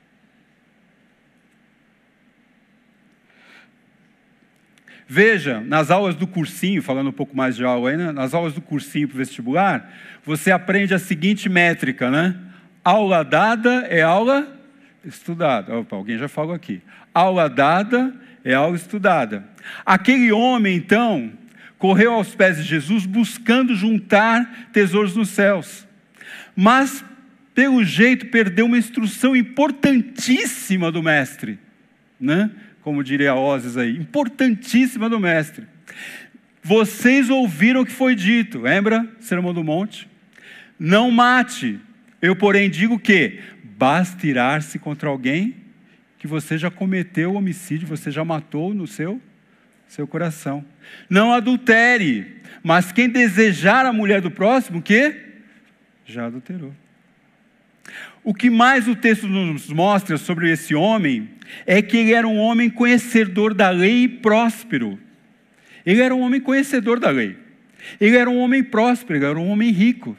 Veja, 5.06 5.60
nas 5.60 5.90
aulas 5.90 6.14
do 6.14 6.26
cursinho, 6.26 6.80
falando 6.80 7.08
um 7.08 7.12
pouco 7.12 7.36
mais 7.36 7.56
de 7.56 7.64
aula 7.64 7.90
aí, 7.90 7.96
né? 7.96 8.12
nas 8.12 8.32
aulas 8.32 8.54
do 8.54 8.60
cursinho 8.60 9.08
para 9.08 9.16
o 9.16 9.18
vestibular, 9.18 9.92
você 10.24 10.52
aprende 10.52 10.94
a 10.94 11.00
seguinte 11.00 11.48
métrica, 11.48 12.08
né? 12.10 12.36
Aula 12.84 13.24
dada 13.24 13.86
é 13.88 14.02
aula 14.02 14.59
estudada. 15.04 15.76
Opa, 15.76 15.96
alguém 15.96 16.18
já 16.18 16.28
falou 16.28 16.54
aqui. 16.54 16.82
Aula 17.14 17.48
dada 17.48 18.14
é 18.44 18.54
aula 18.54 18.76
estudada. 18.76 19.44
Aquele 19.84 20.32
homem, 20.32 20.76
então, 20.76 21.32
correu 21.78 22.14
aos 22.14 22.34
pés 22.34 22.56
de 22.56 22.62
Jesus 22.62 23.06
buscando 23.06 23.74
juntar 23.74 24.70
tesouros 24.72 25.16
nos 25.16 25.30
céus. 25.30 25.86
Mas 26.54 27.04
pelo 27.54 27.84
jeito, 27.84 28.26
perdeu 28.26 28.66
uma 28.66 28.78
instrução 28.78 29.34
importantíssima 29.34 30.90
do 30.90 31.02
mestre, 31.02 31.58
né? 32.18 32.50
Como 32.80 33.04
diria 33.04 33.34
Oses 33.34 33.76
aí, 33.76 33.96
importantíssima 33.96 35.10
do 35.10 35.20
mestre. 35.20 35.66
Vocês 36.62 37.28
ouviram 37.28 37.82
o 37.82 37.86
que 37.86 37.92
foi 37.92 38.14
dito, 38.14 38.60
lembra? 38.60 39.06
Sermão 39.20 39.52
do 39.52 39.64
Monte. 39.64 40.08
Não 40.78 41.10
mate. 41.10 41.78
Eu, 42.22 42.36
porém, 42.36 42.70
digo 42.70 42.98
que 42.98 43.40
basta 43.80 44.26
irar-se 44.26 44.78
contra 44.78 45.08
alguém 45.08 45.56
que 46.18 46.26
você 46.26 46.58
já 46.58 46.70
cometeu 46.70 47.34
homicídio, 47.34 47.88
você 47.88 48.10
já 48.10 48.22
matou 48.22 48.74
no 48.74 48.86
seu 48.86 49.18
seu 49.88 50.06
coração. 50.06 50.62
Não 51.08 51.32
adultere, 51.32 52.42
mas 52.62 52.92
quem 52.92 53.08
desejar 53.08 53.86
a 53.86 53.92
mulher 53.92 54.20
do 54.20 54.30
próximo, 54.30 54.82
que 54.82 55.16
já 56.04 56.26
adulterou. 56.26 56.74
O 58.22 58.34
que 58.34 58.50
mais 58.50 58.86
o 58.86 58.94
texto 58.94 59.26
nos 59.26 59.68
mostra 59.68 60.18
sobre 60.18 60.52
esse 60.52 60.74
homem 60.74 61.30
é 61.66 61.80
que 61.80 61.96
ele 61.96 62.12
era 62.12 62.28
um 62.28 62.36
homem 62.36 62.68
conhecedor 62.68 63.54
da 63.54 63.70
lei 63.70 64.04
e 64.04 64.08
próspero. 64.08 64.96
Ele 65.86 66.02
era 66.02 66.14
um 66.14 66.20
homem 66.20 66.40
conhecedor 66.40 67.00
da 67.00 67.10
lei. 67.10 67.36
Ele 67.98 68.16
era 68.16 68.28
um 68.28 68.38
homem 68.38 68.62
próspero, 68.62 69.18
ele 69.18 69.24
era 69.24 69.38
um 69.38 69.48
homem 69.48 69.70
rico. 69.70 70.16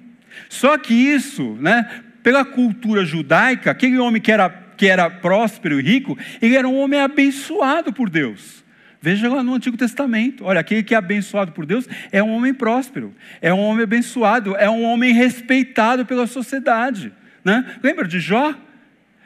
Só 0.50 0.78
que 0.80 0.94
isso, 0.96 1.56
né, 1.62 2.04
pela 2.24 2.46
cultura 2.46 3.06
judaica, 3.06 3.72
aquele 3.72 3.98
homem 3.98 4.22
que 4.22 4.32
era, 4.32 4.50
que 4.78 4.88
era 4.88 5.10
próspero 5.10 5.80
e 5.80 5.84
rico, 5.84 6.18
ele 6.42 6.56
era 6.56 6.68
um 6.68 6.78
homem 6.80 7.00
abençoado 7.00 7.92
por 7.92 8.10
Deus. 8.10 8.62
Veja 9.02 9.28
lá 9.28 9.42
no 9.42 9.56
Antigo 9.56 9.76
Testamento. 9.76 10.46
Olha, 10.46 10.60
aquele 10.60 10.84
que 10.84 10.94
é 10.94 10.98
abençoado 10.98 11.52
por 11.52 11.66
Deus 11.66 11.90
é 12.12 12.22
um 12.22 12.30
homem 12.30 12.54
próspero, 12.54 13.14
é 13.42 13.52
um 13.52 13.60
homem 13.60 13.84
abençoado, 13.84 14.56
é 14.56 14.70
um 14.70 14.84
homem 14.84 15.12
respeitado 15.12 16.06
pela 16.06 16.28
sociedade. 16.28 17.12
Né? 17.44 17.78
Lembra 17.82 18.08
de 18.08 18.20
Jó? 18.20 18.54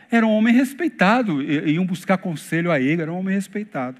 Era 0.10 0.26
um 0.26 0.32
homem 0.32 0.54
respeitado, 0.54 1.42
iam 1.42 1.86
buscar 1.86 2.18
conselho 2.18 2.72
a 2.72 2.80
ele, 2.80 3.02
era 3.02 3.12
um 3.12 3.20
homem 3.20 3.36
respeitado. 3.36 3.98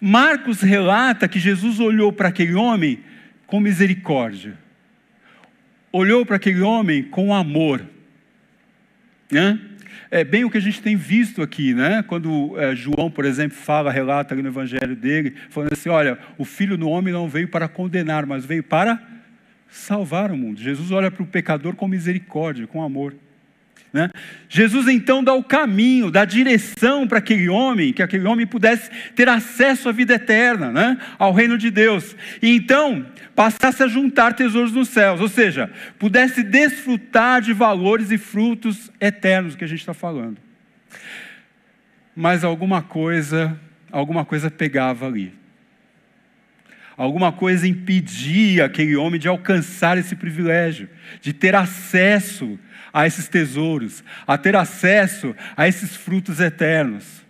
Marcos 0.00 0.62
relata 0.62 1.28
que 1.28 1.38
Jesus 1.38 1.78
olhou 1.78 2.10
para 2.10 2.28
aquele 2.28 2.54
homem 2.54 3.00
com 3.46 3.60
misericórdia, 3.60 4.56
olhou 5.92 6.24
para 6.24 6.36
aquele 6.36 6.60
homem 6.60 7.02
com 7.02 7.34
amor. 7.34 7.84
Né? 9.30 9.58
É 10.10 10.24
bem 10.24 10.44
o 10.44 10.50
que 10.50 10.58
a 10.58 10.60
gente 10.60 10.82
tem 10.82 10.96
visto 10.96 11.40
aqui, 11.40 11.72
né? 11.72 12.02
Quando 12.02 12.58
é, 12.58 12.74
João, 12.74 13.10
por 13.10 13.24
exemplo, 13.24 13.56
fala, 13.56 13.92
relata 13.92 14.34
ali 14.34 14.42
no 14.42 14.48
evangelho 14.48 14.96
dele, 14.96 15.34
falando 15.48 15.72
assim: 15.72 15.88
olha, 15.88 16.18
o 16.36 16.44
filho 16.44 16.76
do 16.76 16.88
homem 16.88 17.12
não 17.12 17.28
veio 17.28 17.46
para 17.46 17.68
condenar, 17.68 18.26
mas 18.26 18.44
veio 18.44 18.62
para 18.62 19.00
salvar 19.68 20.32
o 20.32 20.36
mundo. 20.36 20.60
Jesus 20.60 20.90
olha 20.90 21.12
para 21.12 21.22
o 21.22 21.26
pecador 21.26 21.76
com 21.76 21.86
misericórdia, 21.86 22.66
com 22.66 22.82
amor. 22.82 23.14
Né? 23.92 24.08
Jesus 24.48 24.86
então 24.86 25.22
dá 25.22 25.34
o 25.34 25.42
caminho, 25.42 26.10
dá 26.10 26.22
a 26.22 26.24
direção 26.24 27.08
para 27.08 27.18
aquele 27.18 27.48
homem, 27.48 27.92
que 27.92 28.02
aquele 28.02 28.26
homem 28.26 28.46
pudesse 28.46 28.88
ter 29.16 29.28
acesso 29.28 29.88
à 29.88 29.92
vida 29.92 30.14
eterna, 30.14 30.70
né? 30.70 30.98
ao 31.18 31.32
reino 31.32 31.58
de 31.58 31.70
Deus. 31.70 32.14
E 32.40 32.54
então 32.54 33.04
passasse 33.34 33.82
a 33.82 33.88
juntar 33.88 34.34
tesouros 34.34 34.72
nos 34.72 34.88
céus, 34.88 35.20
ou 35.20 35.28
seja, 35.28 35.70
pudesse 35.98 36.42
desfrutar 36.42 37.40
de 37.40 37.52
valores 37.52 38.10
e 38.12 38.18
frutos 38.18 38.92
eternos 39.00 39.56
que 39.56 39.64
a 39.64 39.68
gente 39.68 39.80
está 39.80 39.94
falando. 39.94 40.38
Mas 42.14 42.44
alguma 42.44 42.82
coisa, 42.82 43.58
alguma 43.90 44.24
coisa 44.24 44.50
pegava 44.50 45.06
ali. 45.06 45.34
Alguma 46.96 47.32
coisa 47.32 47.66
impedia 47.66 48.66
aquele 48.66 48.94
homem 48.94 49.18
de 49.18 49.26
alcançar 49.26 49.96
esse 49.96 50.14
privilégio, 50.14 50.86
de 51.22 51.32
ter 51.32 51.54
acesso 51.54 52.58
a 52.92 53.06
esses 53.06 53.28
tesouros, 53.28 54.02
a 54.26 54.36
ter 54.36 54.56
acesso 54.56 55.34
a 55.56 55.66
esses 55.68 55.96
frutos 55.96 56.40
eternos. 56.40 57.20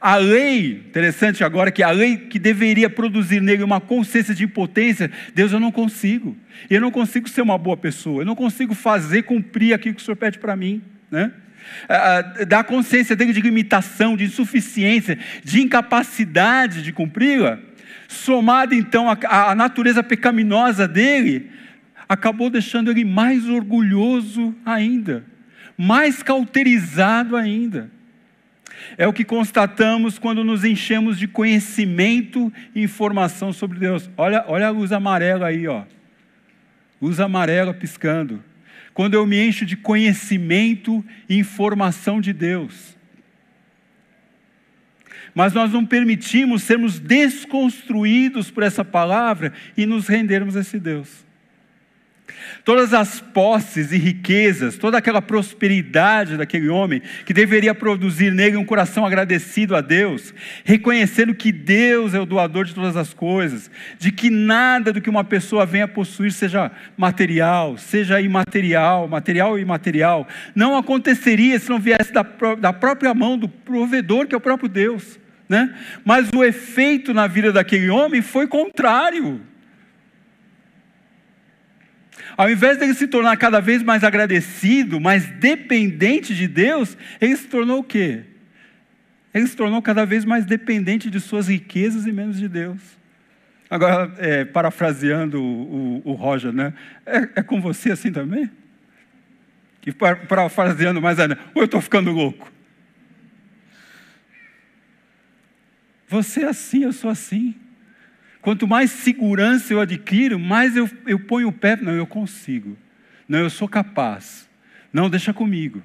A 0.00 0.16
lei, 0.16 0.84
interessante 0.88 1.44
agora 1.44 1.70
que 1.70 1.82
a 1.82 1.90
lei 1.90 2.16
que 2.16 2.38
deveria 2.38 2.88
produzir 2.88 3.40
nele 3.40 3.62
uma 3.62 3.80
consciência 3.80 4.34
de 4.34 4.44
impotência, 4.44 5.10
Deus 5.34 5.52
eu 5.52 5.60
não 5.60 5.70
consigo. 5.70 6.36
Eu 6.70 6.80
não 6.80 6.90
consigo 6.90 7.28
ser 7.28 7.42
uma 7.42 7.58
boa 7.58 7.76
pessoa, 7.76 8.22
eu 8.22 8.26
não 8.26 8.34
consigo 8.34 8.74
fazer 8.74 9.24
cumprir 9.24 9.74
aquilo 9.74 9.94
que 9.94 10.02
o 10.02 10.04
Senhor 10.04 10.16
pede 10.16 10.38
para 10.38 10.56
mim, 10.56 10.82
né? 11.10 11.32
Da 12.46 12.62
consciência 12.62 13.16
dele 13.16 13.32
de 13.32 13.40
limitação, 13.40 14.16
de 14.16 14.24
insuficiência, 14.24 15.18
de 15.42 15.60
incapacidade 15.62 16.82
de 16.82 16.92
cumpri-la, 16.92 17.58
somada 18.06 18.74
então 18.74 19.06
à 19.10 19.54
natureza 19.54 20.02
pecaminosa 20.02 20.86
dele, 20.86 21.50
acabou 22.08 22.50
deixando 22.50 22.90
ele 22.90 23.04
mais 23.04 23.48
orgulhoso 23.48 24.54
ainda, 24.64 25.24
mais 25.76 26.22
cauterizado 26.22 27.36
ainda. 27.36 27.90
É 28.98 29.06
o 29.06 29.12
que 29.12 29.24
constatamos 29.24 30.18
quando 30.18 30.44
nos 30.44 30.64
enchemos 30.64 31.18
de 31.18 31.26
conhecimento 31.26 32.52
e 32.74 32.82
informação 32.82 33.52
sobre 33.52 33.78
Deus. 33.78 34.10
Olha, 34.16 34.44
olha 34.46 34.66
a 34.66 34.70
luz 34.70 34.92
amarela 34.92 35.46
aí, 35.46 35.66
ó. 35.66 35.84
Luz 37.00 37.20
amarela 37.20 37.72
piscando. 37.72 38.42
Quando 38.92 39.14
eu 39.14 39.26
me 39.26 39.40
encho 39.44 39.66
de 39.66 39.76
conhecimento 39.76 41.04
e 41.28 41.38
informação 41.38 42.20
de 42.20 42.32
Deus. 42.32 42.96
Mas 45.34 45.52
nós 45.52 45.72
não 45.72 45.84
permitimos 45.84 46.62
sermos 46.62 47.00
desconstruídos 47.00 48.50
por 48.50 48.62
essa 48.62 48.84
palavra 48.84 49.52
e 49.76 49.84
nos 49.84 50.06
rendermos 50.06 50.56
a 50.56 50.60
esse 50.60 50.78
Deus. 50.78 51.23
Todas 52.64 52.94
as 52.94 53.20
posses 53.20 53.92
e 53.92 53.98
riquezas, 53.98 54.78
toda 54.78 54.96
aquela 54.96 55.20
prosperidade 55.20 56.38
daquele 56.38 56.70
homem, 56.70 57.02
que 57.26 57.34
deveria 57.34 57.74
produzir 57.74 58.32
nele 58.32 58.56
um 58.56 58.64
coração 58.64 59.04
agradecido 59.04 59.76
a 59.76 59.82
Deus, 59.82 60.32
reconhecendo 60.64 61.34
que 61.34 61.52
Deus 61.52 62.14
é 62.14 62.20
o 62.20 62.24
doador 62.24 62.64
de 62.64 62.74
todas 62.74 62.96
as 62.96 63.12
coisas, 63.12 63.70
de 63.98 64.10
que 64.10 64.30
nada 64.30 64.94
do 64.94 65.00
que 65.02 65.10
uma 65.10 65.22
pessoa 65.22 65.66
venha 65.66 65.86
possuir, 65.86 66.32
seja 66.32 66.72
material, 66.96 67.76
seja 67.76 68.18
imaterial, 68.18 69.06
material 69.06 69.58
e 69.58 69.62
imaterial, 69.62 70.26
não 70.54 70.74
aconteceria 70.74 71.58
se 71.58 71.68
não 71.68 71.78
viesse 71.78 72.14
da, 72.14 72.22
da 72.58 72.72
própria 72.72 73.12
mão 73.12 73.36
do 73.36 73.46
provedor, 73.46 74.26
que 74.26 74.34
é 74.34 74.38
o 74.38 74.40
próprio 74.40 74.70
Deus. 74.70 75.20
Né? 75.46 75.74
Mas 76.02 76.30
o 76.34 76.42
efeito 76.42 77.12
na 77.12 77.26
vida 77.26 77.52
daquele 77.52 77.90
homem 77.90 78.22
foi 78.22 78.46
contrário. 78.46 79.42
Ao 82.36 82.50
invés 82.50 82.78
de 82.78 82.84
ele 82.84 82.94
se 82.94 83.06
tornar 83.06 83.36
cada 83.36 83.60
vez 83.60 83.82
mais 83.82 84.02
agradecido, 84.02 85.00
mais 85.00 85.26
dependente 85.26 86.34
de 86.34 86.48
Deus, 86.48 86.96
ele 87.20 87.36
se 87.36 87.46
tornou 87.46 87.80
o 87.80 87.84
quê? 87.84 88.24
Ele 89.32 89.46
se 89.46 89.56
tornou 89.56 89.80
cada 89.82 90.04
vez 90.04 90.24
mais 90.24 90.44
dependente 90.44 91.10
de 91.10 91.20
suas 91.20 91.48
riquezas 91.48 92.06
e 92.06 92.12
menos 92.12 92.38
de 92.38 92.48
Deus. 92.48 92.80
Agora, 93.68 94.12
é, 94.18 94.44
parafraseando 94.44 95.42
o, 95.42 96.02
o, 96.04 96.10
o, 96.10 96.12
Roger, 96.12 96.52
né? 96.52 96.74
É, 97.04 97.18
é, 97.36 97.42
com 97.42 97.60
você 97.60 97.90
assim 97.90 98.12
também? 98.12 98.50
E 99.86 99.92
parafraseando 99.92 101.00
mais 101.00 101.18
ainda, 101.18 101.38
ou 101.54 101.62
eu 101.62 101.66
estou 101.66 101.80
ficando 101.80 102.10
louco? 102.10 102.52
Você 106.08 106.42
é 106.42 106.48
assim, 106.48 106.84
eu 106.84 106.92
sou 106.92 107.10
assim. 107.10 107.54
Quanto 108.44 108.68
mais 108.68 108.90
segurança 108.90 109.72
eu 109.72 109.80
adquiro, 109.80 110.38
mais 110.38 110.76
eu, 110.76 110.86
eu 111.06 111.18
ponho 111.18 111.48
o 111.48 111.52
pé. 111.52 111.76
Não, 111.76 111.94
eu 111.94 112.06
consigo. 112.06 112.76
Não, 113.26 113.38
eu 113.38 113.48
sou 113.48 113.66
capaz. 113.66 114.46
Não, 114.92 115.08
deixa 115.08 115.32
comigo. 115.32 115.82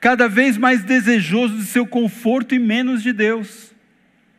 Cada 0.00 0.28
vez 0.28 0.58
mais 0.58 0.82
desejoso 0.82 1.58
de 1.58 1.64
seu 1.64 1.86
conforto 1.86 2.56
e 2.56 2.58
menos 2.58 3.04
de 3.04 3.12
Deus. 3.12 3.72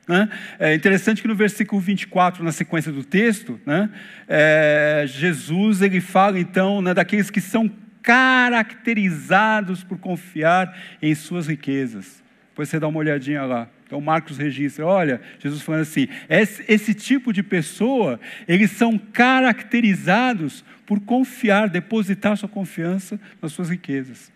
Né? 0.10 0.28
É 0.60 0.76
interessante 0.76 1.22
que 1.22 1.28
no 1.30 1.36
versículo 1.36 1.80
24, 1.80 2.44
na 2.44 2.52
sequência 2.52 2.92
do 2.92 3.02
texto, 3.02 3.58
né, 3.66 3.90
é, 4.28 5.06
Jesus 5.08 5.82
ele 5.82 6.02
fala 6.02 6.38
então 6.38 6.82
né, 6.82 6.94
daqueles 6.94 7.30
que 7.30 7.40
são 7.40 7.72
caracterizados 8.02 9.86
por 9.86 9.98
confiar 9.98 10.78
em 11.02 11.16
suas 11.16 11.48
riquezas. 11.48 12.23
Depois 12.54 12.70
você 12.70 12.80
dá 12.80 12.88
uma 12.88 13.00
olhadinha 13.00 13.44
lá. 13.46 13.68
Então 13.84 14.00
Marcos 14.00 14.38
registra, 14.38 14.86
olha, 14.86 15.20
Jesus 15.40 15.64
falando 15.64 15.82
assim, 15.82 16.08
esse, 16.30 16.64
esse 16.68 16.94
tipo 16.94 17.34
de 17.34 17.42
pessoa, 17.42 18.20
eles 18.48 18.70
são 18.72 18.96
caracterizados 18.96 20.64
por 20.86 21.00
confiar, 21.00 21.68
depositar 21.68 22.38
sua 22.38 22.48
confiança 22.48 23.20
nas 23.42 23.52
suas 23.54 23.72
riquezas. 23.72 24.32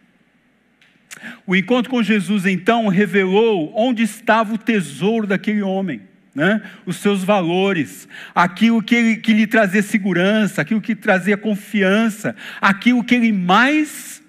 O 1.45 1.55
encontro 1.55 1.91
com 1.91 2.01
Jesus, 2.01 2.47
então, 2.47 2.87
revelou 2.87 3.71
onde 3.75 4.01
estava 4.01 4.55
o 4.55 4.57
tesouro 4.57 5.27
daquele 5.27 5.61
homem. 5.61 6.01
Né? 6.35 6.61
os 6.85 6.97
seus 6.97 7.23
valores, 7.23 8.07
aquilo 8.35 8.79
que, 8.83 8.93
ele, 8.93 9.15
que 9.15 9.33
lhe 9.33 9.47
trazia 9.47 9.81
segurança, 9.81 10.61
aquilo 10.61 10.79
que 10.79 10.95
trazia 10.95 11.35
confiança, 11.35 12.35
aquilo 12.61 13.03
que 13.03 13.15
ele 13.15 13.31
mais 13.31 14.21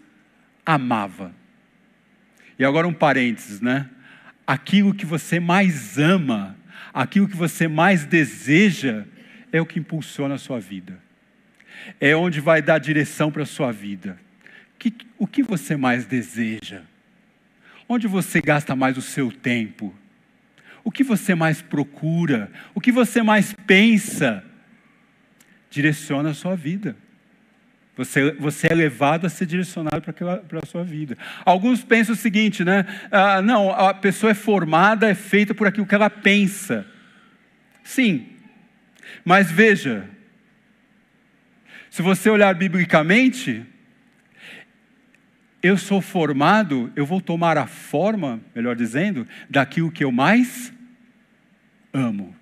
amava. 0.64 1.37
E 2.58 2.64
agora 2.64 2.88
um 2.88 2.92
parênteses, 2.92 3.60
né? 3.60 3.88
aquilo 4.48 4.94
que 4.94 5.04
você 5.04 5.38
mais 5.38 5.98
ama, 5.98 6.56
aquilo 6.94 7.28
que 7.28 7.36
você 7.36 7.68
mais 7.68 8.06
deseja, 8.06 9.04
é 9.52 9.60
o 9.60 9.66
que 9.66 9.78
impulsiona 9.78 10.36
a 10.36 10.38
sua 10.38 10.58
vida. 10.58 10.98
é 12.00 12.16
onde 12.16 12.40
vai 12.40 12.60
dar 12.60 12.78
direção 12.78 13.30
para 13.30 13.42
a 13.44 13.46
sua 13.46 13.70
vida. 13.70 14.18
Que, 14.78 14.92
o 15.18 15.26
que 15.26 15.42
você 15.42 15.76
mais 15.76 16.06
deseja? 16.06 16.82
Onde 17.88 18.06
você 18.08 18.40
gasta 18.40 18.74
mais 18.74 18.96
o 18.96 19.02
seu 19.02 19.30
tempo? 19.30 19.94
O 20.82 20.90
que 20.90 21.04
você 21.04 21.34
mais 21.34 21.62
procura? 21.62 22.50
O 22.74 22.80
que 22.80 22.90
você 22.90 23.22
mais 23.22 23.54
pensa? 23.66 24.44
Direciona 25.70 26.30
a 26.30 26.34
sua 26.34 26.56
vida. 26.56 26.96
Você, 27.98 28.30
você 28.30 28.68
é 28.70 28.74
levado 28.76 29.26
a 29.26 29.28
ser 29.28 29.44
direcionado 29.44 30.00
para 30.00 30.60
a 30.62 30.66
sua 30.66 30.84
vida. 30.84 31.18
Alguns 31.44 31.82
pensam 31.82 32.14
o 32.14 32.16
seguinte, 32.16 32.64
né? 32.64 32.86
Ah, 33.10 33.42
não, 33.42 33.72
a 33.72 33.92
pessoa 33.92 34.30
é 34.30 34.34
formada, 34.34 35.10
é 35.10 35.16
feita 35.16 35.52
por 35.52 35.66
aquilo 35.66 35.84
que 35.84 35.96
ela 35.96 36.08
pensa. 36.08 36.86
Sim, 37.82 38.28
mas 39.24 39.50
veja, 39.50 40.08
se 41.90 42.00
você 42.00 42.30
olhar 42.30 42.54
biblicamente, 42.54 43.66
eu 45.60 45.76
sou 45.76 46.00
formado, 46.00 46.92
eu 46.94 47.04
vou 47.04 47.20
tomar 47.20 47.58
a 47.58 47.66
forma, 47.66 48.40
melhor 48.54 48.76
dizendo, 48.76 49.26
daquilo 49.50 49.90
que 49.90 50.04
eu 50.04 50.12
mais 50.12 50.72
amo. 51.92 52.32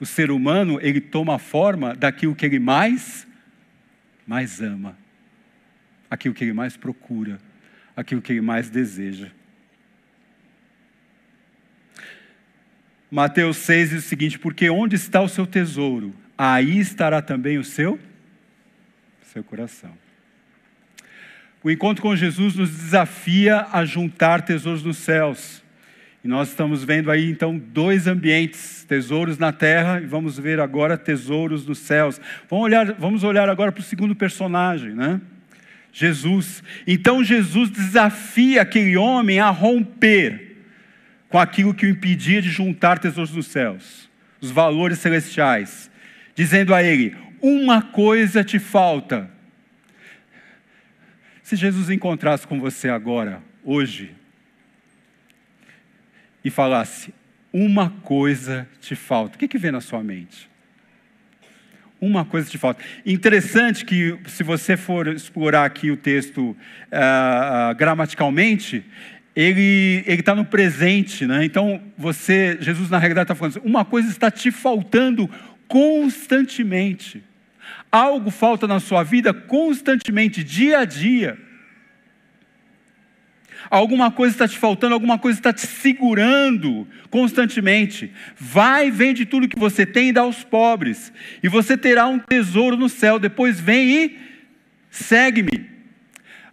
O 0.00 0.04
ser 0.04 0.32
humano, 0.32 0.80
ele 0.82 1.00
toma 1.00 1.36
a 1.36 1.38
forma 1.38 1.94
daquilo 1.94 2.34
que 2.34 2.44
ele 2.44 2.58
mais 2.58 3.24
mais 4.26 4.60
ama, 4.60 4.96
aquilo 6.10 6.34
que 6.34 6.44
ele 6.44 6.52
mais 6.52 6.76
procura, 6.76 7.38
aquilo 7.96 8.20
que 8.20 8.32
ele 8.32 8.40
mais 8.40 8.68
deseja. 8.68 9.30
Mateus 13.10 13.58
6 13.58 13.90
diz 13.90 14.04
o 14.04 14.08
seguinte: 14.08 14.38
Porque 14.38 14.68
onde 14.68 14.96
está 14.96 15.20
o 15.20 15.28
seu 15.28 15.46
tesouro, 15.46 16.14
aí 16.36 16.78
estará 16.78 17.22
também 17.22 17.56
o 17.56 17.64
seu, 17.64 17.98
seu 19.32 19.44
coração. 19.44 19.96
O 21.62 21.70
encontro 21.70 22.02
com 22.02 22.14
Jesus 22.14 22.54
nos 22.54 22.70
desafia 22.70 23.66
a 23.72 23.84
juntar 23.84 24.42
tesouros 24.42 24.82
nos 24.82 24.98
céus. 24.98 25.64
E 26.26 26.28
nós 26.28 26.48
estamos 26.48 26.82
vendo 26.82 27.08
aí 27.08 27.30
então 27.30 27.56
dois 27.56 28.08
ambientes, 28.08 28.84
tesouros 28.88 29.38
na 29.38 29.52
terra 29.52 30.00
e 30.00 30.06
vamos 30.06 30.36
ver 30.36 30.58
agora 30.58 30.98
tesouros 30.98 31.64
nos 31.64 31.78
céus. 31.78 32.20
Vamos 32.50 32.64
olhar, 32.64 32.94
vamos 32.94 33.22
olhar 33.22 33.48
agora 33.48 33.70
para 33.70 33.80
o 33.80 33.84
segundo 33.84 34.12
personagem, 34.12 34.92
né? 34.92 35.20
Jesus. 35.92 36.64
Então 36.84 37.22
Jesus 37.22 37.70
desafia 37.70 38.62
aquele 38.62 38.96
homem 38.96 39.38
a 39.38 39.50
romper 39.50 40.56
com 41.28 41.38
aquilo 41.38 41.72
que 41.72 41.86
o 41.86 41.90
impedia 41.90 42.42
de 42.42 42.50
juntar 42.50 42.98
tesouros 42.98 43.32
nos 43.32 43.46
céus, 43.46 44.10
os 44.40 44.50
valores 44.50 44.98
celestiais, 44.98 45.88
dizendo 46.34 46.74
a 46.74 46.82
ele: 46.82 47.14
Uma 47.40 47.80
coisa 47.80 48.42
te 48.42 48.58
falta. 48.58 49.30
Se 51.40 51.54
Jesus 51.54 51.88
encontrasse 51.88 52.44
com 52.48 52.58
você 52.58 52.88
agora, 52.88 53.40
hoje, 53.62 54.12
e 56.46 56.50
falasse: 56.50 57.12
Uma 57.52 57.90
coisa 57.90 58.68
te 58.80 58.94
falta. 58.94 59.34
O 59.34 59.38
que, 59.38 59.48
que 59.48 59.58
vem 59.58 59.72
na 59.72 59.80
sua 59.80 60.00
mente? 60.00 60.48
Uma 62.00 62.24
coisa 62.24 62.48
te 62.48 62.56
falta. 62.56 62.84
Interessante 63.04 63.84
que, 63.84 64.16
se 64.26 64.44
você 64.44 64.76
for 64.76 65.08
explorar 65.08 65.64
aqui 65.64 65.90
o 65.90 65.96
texto 65.96 66.50
uh, 66.50 67.74
gramaticalmente, 67.76 68.84
ele 69.34 70.04
está 70.06 70.36
no 70.36 70.44
presente, 70.44 71.26
né? 71.26 71.44
Então, 71.44 71.82
você, 71.98 72.56
Jesus 72.60 72.90
na 72.90 72.98
realidade 72.98 73.24
está 73.24 73.34
falando 73.34 73.56
assim, 73.56 73.68
uma 73.68 73.84
coisa 73.84 74.08
está 74.08 74.30
te 74.30 74.52
faltando 74.52 75.28
constantemente. 75.66 77.24
Algo 77.90 78.30
falta 78.30 78.68
na 78.68 78.78
sua 78.78 79.02
vida 79.02 79.34
constantemente, 79.34 80.44
dia 80.44 80.78
a 80.78 80.84
dia. 80.84 81.36
Alguma 83.70 84.10
coisa 84.10 84.34
está 84.34 84.48
te 84.48 84.58
faltando, 84.58 84.94
alguma 84.94 85.18
coisa 85.18 85.38
está 85.38 85.52
te 85.52 85.66
segurando 85.66 86.86
constantemente. 87.10 88.12
Vai, 88.38 88.90
vende 88.90 89.26
tudo 89.26 89.48
que 89.48 89.58
você 89.58 89.84
tem 89.84 90.08
e 90.08 90.12
dá 90.12 90.22
aos 90.22 90.44
pobres, 90.44 91.12
e 91.42 91.48
você 91.48 91.76
terá 91.76 92.06
um 92.06 92.18
tesouro 92.18 92.76
no 92.76 92.88
céu. 92.88 93.18
Depois 93.18 93.60
vem 93.60 93.90
e 93.90 94.18
segue-me. 94.90 95.76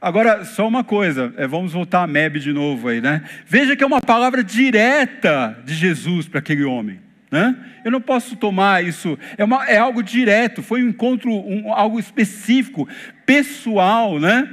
Agora, 0.01 0.43
só 0.43 0.67
uma 0.67 0.83
coisa, 0.83 1.33
é, 1.37 1.47
vamos 1.47 1.71
voltar 1.71 2.03
a 2.03 2.07
Meb 2.07 2.37
de 2.37 2.51
novo 2.51 2.89
aí, 2.89 2.99
né? 2.99 3.23
Veja 3.45 3.73
que 3.73 3.83
é 3.83 3.87
uma 3.87 4.01
palavra 4.01 4.43
direta 4.43 5.57
de 5.63 5.73
Jesus 5.73 6.27
para 6.27 6.39
aquele 6.39 6.63
homem. 6.63 6.99
Né? 7.31 7.55
Eu 7.83 7.89
não 7.89 8.01
posso 8.01 8.35
tomar 8.35 8.83
isso, 8.83 9.17
é, 9.37 9.43
uma, 9.43 9.65
é 9.65 9.77
algo 9.77 10.03
direto, 10.03 10.61
foi 10.61 10.83
um 10.83 10.89
encontro, 10.89 11.31
um, 11.31 11.73
algo 11.73 11.99
específico, 11.99 12.87
pessoal, 13.25 14.19
né? 14.19 14.47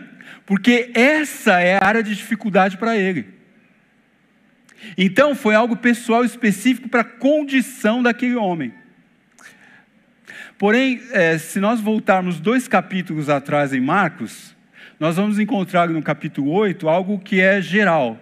Porque 0.50 0.90
essa 0.94 1.60
é 1.60 1.76
a 1.76 1.84
área 1.86 2.02
de 2.02 2.12
dificuldade 2.12 2.76
para 2.76 2.96
ele. 2.96 3.24
Então 4.98 5.32
foi 5.32 5.54
algo 5.54 5.76
pessoal 5.76 6.24
específico 6.24 6.88
para 6.88 7.02
a 7.02 7.04
condição 7.04 8.02
daquele 8.02 8.34
homem. 8.34 8.74
Porém, 10.58 11.00
é, 11.12 11.38
se 11.38 11.60
nós 11.60 11.80
voltarmos 11.80 12.40
dois 12.40 12.66
capítulos 12.66 13.28
atrás 13.28 13.72
em 13.72 13.80
Marcos, 13.80 14.56
nós 14.98 15.14
vamos 15.14 15.38
encontrar 15.38 15.88
no 15.88 16.02
capítulo 16.02 16.50
8 16.50 16.88
algo 16.88 17.20
que 17.20 17.40
é 17.40 17.62
geral. 17.62 18.20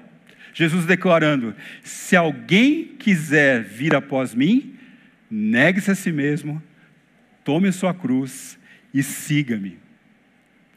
Jesus 0.53 0.85
declarando: 0.85 1.57
Se 1.83 2.15
alguém 2.15 2.95
quiser 2.99 3.63
vir 3.65 3.95
após 3.95 4.35
mim, 4.35 4.77
negue-se 5.31 5.91
a 5.91 5.95
si 5.95 6.13
mesmo, 6.13 6.63
tome 7.43 7.73
sua 7.73 7.95
cruz 7.95 8.59
e 8.93 9.03
siga-me. 9.03 9.88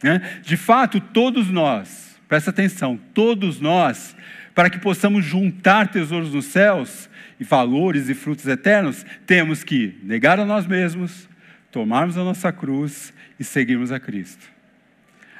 Né? 0.03 0.39
De 0.41 0.57
fato, 0.57 0.99
todos 0.99 1.49
nós, 1.49 2.19
presta 2.27 2.49
atenção, 2.49 2.99
todos 3.13 3.59
nós, 3.59 4.15
para 4.55 4.69
que 4.69 4.79
possamos 4.79 5.23
juntar 5.23 5.89
tesouros 5.89 6.33
nos 6.33 6.45
céus 6.45 7.09
e 7.39 7.43
valores 7.43 8.09
e 8.09 8.13
frutos 8.13 8.47
eternos, 8.47 9.05
temos 9.25 9.63
que 9.63 9.97
negar 10.03 10.39
a 10.39 10.45
nós 10.45 10.65
mesmos, 10.65 11.29
tomarmos 11.71 12.17
a 12.17 12.23
nossa 12.23 12.51
cruz 12.51 13.13
e 13.39 13.43
seguirmos 13.43 13.91
a 13.91 13.99
Cristo. 13.99 14.45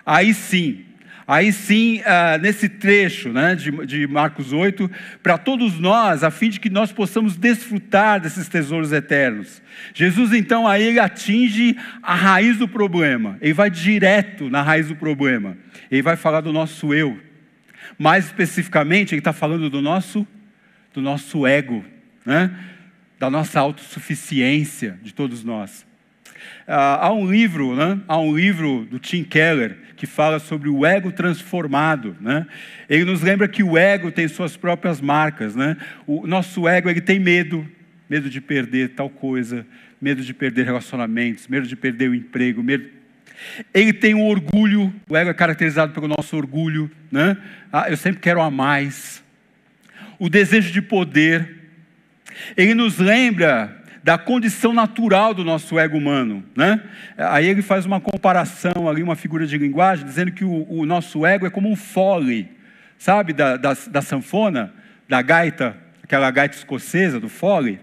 Aí 0.05 0.33
sim, 0.33 0.85
Aí 1.27 1.51
sim, 1.53 2.01
ah, 2.05 2.37
nesse 2.37 2.67
trecho 2.67 3.29
né, 3.29 3.55
de, 3.55 3.71
de 3.85 4.07
Marcos 4.07 4.51
8, 4.51 4.89
para 5.21 5.37
todos 5.37 5.79
nós, 5.79 6.23
a 6.23 6.31
fim 6.31 6.49
de 6.49 6.59
que 6.59 6.69
nós 6.69 6.91
possamos 6.91 7.35
desfrutar 7.35 8.19
desses 8.19 8.47
tesouros 8.47 8.91
eternos. 8.91 9.61
Jesus, 9.93 10.33
então, 10.33 10.67
aí 10.67 10.83
ele 10.83 10.99
atinge 10.99 11.77
a 12.01 12.15
raiz 12.15 12.57
do 12.57 12.67
problema, 12.67 13.37
ele 13.41 13.53
vai 13.53 13.69
direto 13.69 14.49
na 14.49 14.61
raiz 14.61 14.87
do 14.87 14.95
problema, 14.95 15.57
ele 15.89 16.01
vai 16.01 16.15
falar 16.15 16.41
do 16.41 16.51
nosso 16.51 16.93
eu. 16.93 17.19
Mais 17.97 18.25
especificamente, 18.25 19.13
ele 19.13 19.19
está 19.19 19.33
falando 19.33 19.69
do 19.69 19.81
nosso, 19.81 20.25
do 20.93 21.01
nosso 21.01 21.45
ego, 21.45 21.85
né? 22.25 22.51
da 23.19 23.29
nossa 23.29 23.59
autossuficiência 23.59 24.99
de 25.03 25.13
todos 25.13 25.43
nós. 25.43 25.85
Ah, 26.67 27.07
há 27.07 27.13
um 27.13 27.29
livro, 27.29 27.75
né? 27.75 27.99
há 28.07 28.19
um 28.19 28.35
livro 28.35 28.85
do 28.89 28.99
Tim 28.99 29.23
Keller 29.23 29.77
que 29.95 30.07
fala 30.07 30.39
sobre 30.39 30.67
o 30.67 30.85
ego 30.85 31.11
transformado, 31.11 32.15
né? 32.19 32.47
Ele 32.89 33.05
nos 33.05 33.21
lembra 33.21 33.47
que 33.47 33.61
o 33.61 33.77
ego 33.77 34.11
tem 34.11 34.27
suas 34.27 34.57
próprias 34.57 34.99
marcas, 34.99 35.55
né? 35.55 35.77
O 36.07 36.25
nosso 36.25 36.67
ego 36.67 36.89
ele 36.89 37.01
tem 37.01 37.19
medo, 37.19 37.67
medo 38.09 38.27
de 38.27 38.41
perder 38.41 38.89
tal 38.89 39.09
coisa, 39.09 39.63
medo 40.01 40.23
de 40.23 40.33
perder 40.33 40.65
relacionamentos, 40.65 41.47
medo 41.47 41.67
de 41.67 41.75
perder 41.75 42.09
o 42.09 42.15
emprego, 42.15 42.63
medo 42.63 42.89
ele 43.73 43.93
tem 43.93 44.13
um 44.13 44.25
orgulho, 44.25 44.93
o 45.09 45.15
ego 45.15 45.29
é 45.29 45.33
caracterizado 45.33 45.93
pelo 45.93 46.07
nosso 46.07 46.35
orgulho, 46.35 46.89
né? 47.11 47.37
Ah, 47.71 47.89
eu 47.89 47.97
sempre 47.97 48.19
quero 48.19 48.41
a 48.41 48.51
mais. 48.51 49.23
O 50.19 50.29
desejo 50.29 50.71
de 50.71 50.81
poder. 50.81 51.57
Ele 52.55 52.73
nos 52.73 52.97
lembra 52.97 53.80
da 54.03 54.17
condição 54.17 54.73
natural 54.73 55.33
do 55.33 55.43
nosso 55.43 55.77
ego 55.77 55.97
humano. 55.97 56.43
Né? 56.55 56.81
Aí 57.17 57.47
ele 57.47 57.61
faz 57.61 57.85
uma 57.85 57.99
comparação 57.99 58.89
ali, 58.89 59.03
uma 59.03 59.15
figura 59.15 59.45
de 59.45 59.57
linguagem, 59.57 60.05
dizendo 60.05 60.31
que 60.31 60.43
o, 60.43 60.65
o 60.69 60.85
nosso 60.85 61.25
ego 61.25 61.45
é 61.45 61.49
como 61.49 61.69
um 61.69 61.75
fole, 61.75 62.49
sabe, 62.97 63.33
da, 63.33 63.57
da, 63.57 63.75
da, 63.89 64.01
sanfona, 64.01 64.73
da 65.07 65.21
gaita, 65.21 65.77
aquela 66.03 66.31
gaita 66.31 66.55
escocesa 66.55 67.19
do 67.19 67.29
fole. 67.29 67.79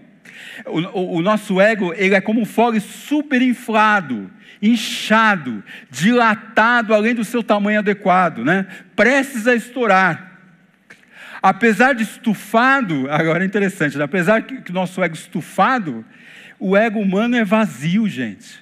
O, 0.65 0.79
o, 0.79 1.17
o 1.17 1.21
nosso 1.21 1.59
ego 1.59 1.93
ele 1.95 2.15
é 2.15 2.21
como 2.21 2.41
um 2.41 2.45
fole 2.45 2.79
super 2.79 3.41
inflado, 3.41 4.29
inchado, 4.61 5.63
dilatado 5.89 6.93
além 6.93 7.15
do 7.15 7.23
seu 7.23 7.41
tamanho 7.41 7.79
adequado, 7.79 8.43
né? 8.43 8.67
prestes 8.95 9.47
a 9.47 9.55
estourar. 9.55 10.28
Apesar 11.41 11.93
de 11.93 12.03
estufado, 12.03 13.09
agora 13.09 13.43
é 13.43 13.47
interessante, 13.47 13.97
né? 13.97 14.03
apesar 14.03 14.41
que 14.41 14.71
o 14.71 14.73
nosso 14.73 15.01
ego 15.01 15.15
estufado, 15.15 16.05
o 16.59 16.75
ego 16.75 16.99
humano 16.99 17.35
é 17.35 17.45
vazio, 17.45 18.07
gente. 18.07 18.59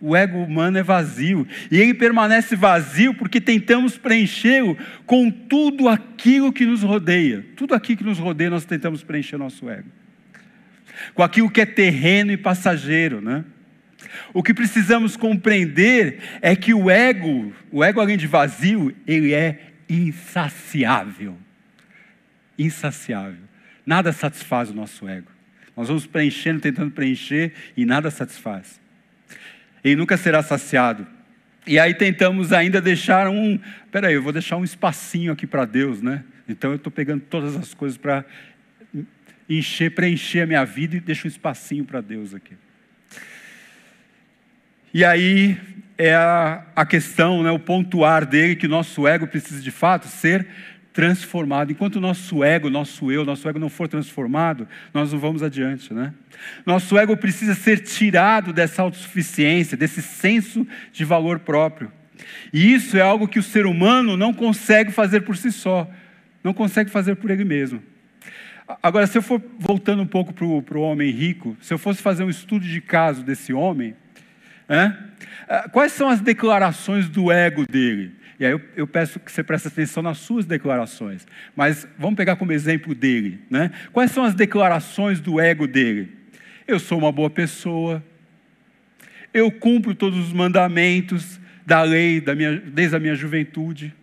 O 0.00 0.16
ego 0.16 0.38
humano 0.38 0.78
é 0.78 0.82
vazio. 0.82 1.46
E 1.70 1.78
ele 1.78 1.94
permanece 1.94 2.56
vazio 2.56 3.14
porque 3.14 3.40
tentamos 3.40 3.96
preenchê-lo 3.96 4.76
com 5.06 5.30
tudo 5.30 5.88
aquilo 5.88 6.52
que 6.52 6.66
nos 6.66 6.82
rodeia. 6.82 7.44
Tudo 7.54 7.74
aquilo 7.74 7.98
que 7.98 8.04
nos 8.04 8.18
rodeia, 8.18 8.50
nós 8.50 8.64
tentamos 8.64 9.04
preencher 9.04 9.36
nosso 9.36 9.68
ego. 9.70 9.88
Com 11.14 11.22
aquilo 11.22 11.50
que 11.50 11.60
é 11.60 11.66
terreno 11.66 12.32
e 12.32 12.36
passageiro, 12.36 13.20
né? 13.20 13.44
O 14.34 14.42
que 14.42 14.52
precisamos 14.52 15.16
compreender 15.16 16.18
é 16.40 16.56
que 16.56 16.74
o 16.74 16.90
ego, 16.90 17.52
o 17.70 17.84
ego 17.84 18.00
além 18.00 18.16
de 18.16 18.26
vazio, 18.26 18.94
ele 19.06 19.32
é 19.32 19.72
insaciável. 19.88 21.36
Insaciável. 22.62 23.44
Nada 23.84 24.12
satisfaz 24.12 24.70
o 24.70 24.74
nosso 24.74 25.08
ego. 25.08 25.30
Nós 25.76 25.88
vamos 25.88 26.06
preenchendo, 26.06 26.60
tentando 26.60 26.90
preencher 26.90 27.52
e 27.76 27.84
nada 27.84 28.10
satisfaz. 28.10 28.80
Ele 29.82 29.96
nunca 29.96 30.16
será 30.16 30.42
saciado. 30.42 31.06
E 31.66 31.78
aí 31.78 31.94
tentamos 31.94 32.52
ainda 32.52 32.80
deixar 32.80 33.28
um. 33.28 33.58
Peraí, 33.90 34.14
eu 34.14 34.22
vou 34.22 34.32
deixar 34.32 34.56
um 34.56 34.64
espacinho 34.64 35.32
aqui 35.32 35.46
para 35.46 35.64
Deus, 35.64 36.02
né? 36.02 36.24
Então 36.48 36.70
eu 36.70 36.76
estou 36.76 36.90
pegando 36.90 37.22
todas 37.22 37.56
as 37.56 37.72
coisas 37.72 37.96
para 37.96 38.24
encher, 39.48 39.94
preencher 39.94 40.42
a 40.42 40.46
minha 40.46 40.64
vida 40.64 40.96
e 40.96 41.00
deixo 41.00 41.26
um 41.26 41.30
espacinho 41.30 41.84
para 41.84 42.00
Deus 42.00 42.34
aqui. 42.34 42.56
E 44.92 45.04
aí 45.04 45.58
é 45.96 46.14
a, 46.14 46.66
a 46.74 46.84
questão, 46.84 47.42
né, 47.42 47.50
o 47.50 47.58
pontuar 47.58 48.26
dele 48.26 48.56
que 48.56 48.68
nosso 48.68 49.06
ego 49.06 49.26
precisa 49.26 49.62
de 49.62 49.70
fato 49.70 50.06
ser 50.06 50.46
transformado. 50.92 51.72
Enquanto 51.72 51.96
o 51.96 52.00
nosso 52.00 52.44
ego, 52.44 52.68
nosso 52.68 53.10
eu, 53.10 53.24
nosso 53.24 53.48
ego 53.48 53.58
não 53.58 53.68
for 53.68 53.88
transformado, 53.88 54.68
nós 54.92 55.12
não 55.12 55.18
vamos 55.18 55.42
adiante, 55.42 55.92
né? 55.92 56.12
Nosso 56.66 56.98
ego 56.98 57.16
precisa 57.16 57.54
ser 57.54 57.80
tirado 57.80 58.52
dessa 58.52 58.82
autossuficiência, 58.82 59.76
desse 59.76 60.02
senso 60.02 60.66
de 60.92 61.04
valor 61.04 61.40
próprio. 61.40 61.90
E 62.52 62.72
isso 62.74 62.96
é 62.96 63.00
algo 63.00 63.26
que 63.26 63.38
o 63.38 63.42
ser 63.42 63.66
humano 63.66 64.16
não 64.16 64.32
consegue 64.32 64.92
fazer 64.92 65.22
por 65.22 65.36
si 65.36 65.50
só, 65.50 65.90
não 66.44 66.52
consegue 66.52 66.90
fazer 66.90 67.16
por 67.16 67.30
ele 67.30 67.44
mesmo. 67.44 67.82
Agora, 68.82 69.06
se 69.06 69.18
eu 69.18 69.22
for 69.22 69.42
voltando 69.58 70.02
um 70.02 70.06
pouco 70.06 70.32
para 70.32 70.78
o 70.78 70.82
homem 70.82 71.10
rico, 71.10 71.56
se 71.60 71.74
eu 71.74 71.78
fosse 71.78 72.00
fazer 72.00 72.22
um 72.22 72.30
estudo 72.30 72.64
de 72.64 72.80
caso 72.80 73.22
desse 73.22 73.52
homem, 73.52 73.94
é? 74.68 74.92
quais 75.72 75.92
são 75.92 76.08
as 76.08 76.20
declarações 76.20 77.08
do 77.08 77.30
ego 77.30 77.66
dele? 77.66 78.12
E 78.42 78.44
aí 78.44 78.50
eu, 78.50 78.60
eu, 78.74 78.88
peço 78.88 79.20
que 79.20 79.30
você 79.30 79.44
preste 79.44 79.68
atenção 79.68 80.02
nas 80.02 80.18
suas 80.18 80.44
declarações. 80.44 81.24
Mas 81.54 81.86
vamos 81.96 82.16
pegar 82.16 82.34
como 82.34 82.50
exemplo 82.50 82.92
dele. 82.92 83.40
Né? 83.48 83.70
Quais 83.92 84.10
são 84.10 84.24
as 84.24 84.34
declarações 84.34 85.20
do 85.20 85.38
ego 85.38 85.64
dele? 85.68 86.08
Eu 86.66 86.80
sou 86.80 86.98
uma 86.98 87.12
boa 87.12 87.30
pessoa. 87.30 88.02
Eu 89.32 89.48
cumpro 89.52 89.94
todos 89.94 90.18
os 90.18 90.32
mandamentos 90.32 91.38
da 91.64 91.82
lei 91.82 92.20
da 92.20 92.34
minha, 92.34 92.56
desde 92.56 92.96
a 92.96 92.98
minha 92.98 93.14
juventude. 93.14 93.94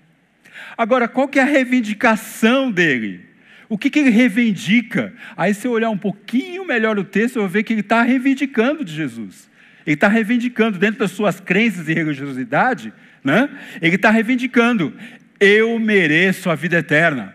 Agora, 0.78 1.10
qual 1.10 1.28
que 1.28 1.38
é 1.38 1.42
a 1.42 1.46
reivindicação 1.46 2.72
dele? 2.72 3.26
O 3.68 3.78
que, 3.78 3.90
que 3.90 4.00
ele 4.00 4.10
reivindica? 4.10 5.14
Aí, 5.36 5.54
se 5.54 5.68
eu 5.68 5.72
olhar 5.74 5.90
um 5.90 5.98
pouquinho 5.98 6.66
melhor 6.66 6.98
o 6.98 7.04
texto, 7.04 7.36
eu 7.36 7.42
vou 7.42 7.50
ver 7.50 7.64
que 7.64 7.74
ele 7.74 7.82
está 7.82 8.04
reivindicando 8.04 8.86
de 8.86 8.94
Jesus. 8.94 9.49
Ele 9.90 9.96
está 9.96 10.08
reivindicando, 10.08 10.78
dentro 10.78 11.00
das 11.00 11.10
suas 11.10 11.40
crenças 11.40 11.90
e 11.90 11.94
religiosidade, 11.96 12.94
né? 13.24 13.50
ele 13.82 13.96
está 13.96 14.12
reivindicando: 14.12 14.94
eu 15.40 15.80
mereço 15.80 16.48
a 16.52 16.54
vida 16.54 16.78
eterna. 16.78 17.34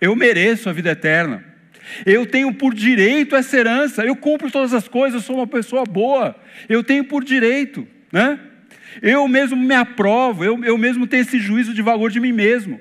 Eu 0.00 0.16
mereço 0.16 0.70
a 0.70 0.72
vida 0.72 0.92
eterna. 0.92 1.44
Eu 2.06 2.24
tenho 2.24 2.54
por 2.54 2.72
direito 2.72 3.36
essa 3.36 3.54
herança. 3.54 4.02
Eu 4.02 4.16
cumpro 4.16 4.50
todas 4.50 4.72
as 4.72 4.88
coisas, 4.88 5.20
eu 5.20 5.26
sou 5.26 5.36
uma 5.36 5.46
pessoa 5.46 5.84
boa. 5.84 6.34
Eu 6.66 6.82
tenho 6.82 7.04
por 7.04 7.22
direito. 7.22 7.86
Né? 8.10 8.40
Eu 9.02 9.28
mesmo 9.28 9.58
me 9.58 9.74
aprovo, 9.74 10.42
eu, 10.42 10.64
eu 10.64 10.78
mesmo 10.78 11.06
tenho 11.06 11.20
esse 11.20 11.38
juízo 11.38 11.74
de 11.74 11.82
valor 11.82 12.10
de 12.10 12.18
mim 12.18 12.32
mesmo. 12.32 12.80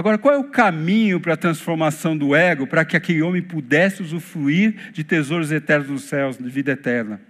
Agora, 0.00 0.16
qual 0.16 0.34
é 0.34 0.38
o 0.38 0.44
caminho 0.44 1.20
para 1.20 1.34
a 1.34 1.36
transformação 1.36 2.16
do 2.16 2.34
ego, 2.34 2.66
para 2.66 2.86
que 2.86 2.96
aquele 2.96 3.20
homem 3.20 3.42
pudesse 3.42 4.02
usufruir 4.02 4.74
de 4.94 5.04
tesouros 5.04 5.52
eternos 5.52 5.90
nos 5.90 6.04
céus, 6.04 6.38
de 6.38 6.48
vida 6.48 6.72
eterna? 6.72 7.20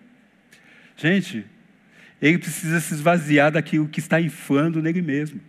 Gente, 0.97 1.45
ele 2.23 2.39
precisa 2.39 2.79
se 2.79 2.95
esvaziar 2.95 3.51
daquilo 3.51 3.89
que 3.89 3.99
está 3.99 4.21
inflando 4.21 4.81
nele 4.81 5.03
mesmo. 5.03 5.41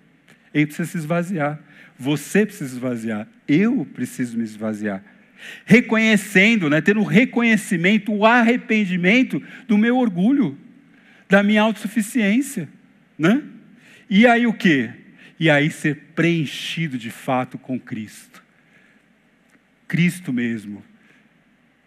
Ele 0.52 0.66
precisa 0.66 0.90
se 0.90 0.98
esvaziar. 0.98 1.60
Você 1.96 2.44
precisa 2.44 2.68
se 2.68 2.76
esvaziar. 2.78 3.28
Eu 3.48 3.88
preciso 3.94 4.36
me 4.36 4.44
esvaziar. 4.44 5.04
Reconhecendo, 5.64 6.72
né, 6.72 6.82
tendo 6.82 7.02
o 7.02 7.06
reconhecimento, 7.06 8.12
o 8.12 8.26
arrependimento 8.26 9.40
do 9.68 9.78
meu 9.78 9.96
orgulho, 9.96 10.58
da 11.30 11.44
minha 11.44 11.62
autossuficiência. 11.62 12.68
Né? 13.16 13.44
E 14.10 14.26
aí 14.26 14.48
o 14.48 14.54
quê? 14.54 14.90
E 15.42 15.50
aí 15.50 15.72
ser 15.72 15.96
preenchido 16.14 17.00
de 17.00 17.10
fato 17.10 17.58
com 17.58 17.80
Cristo. 17.80 18.44
Cristo 19.88 20.32
mesmo. 20.32 20.84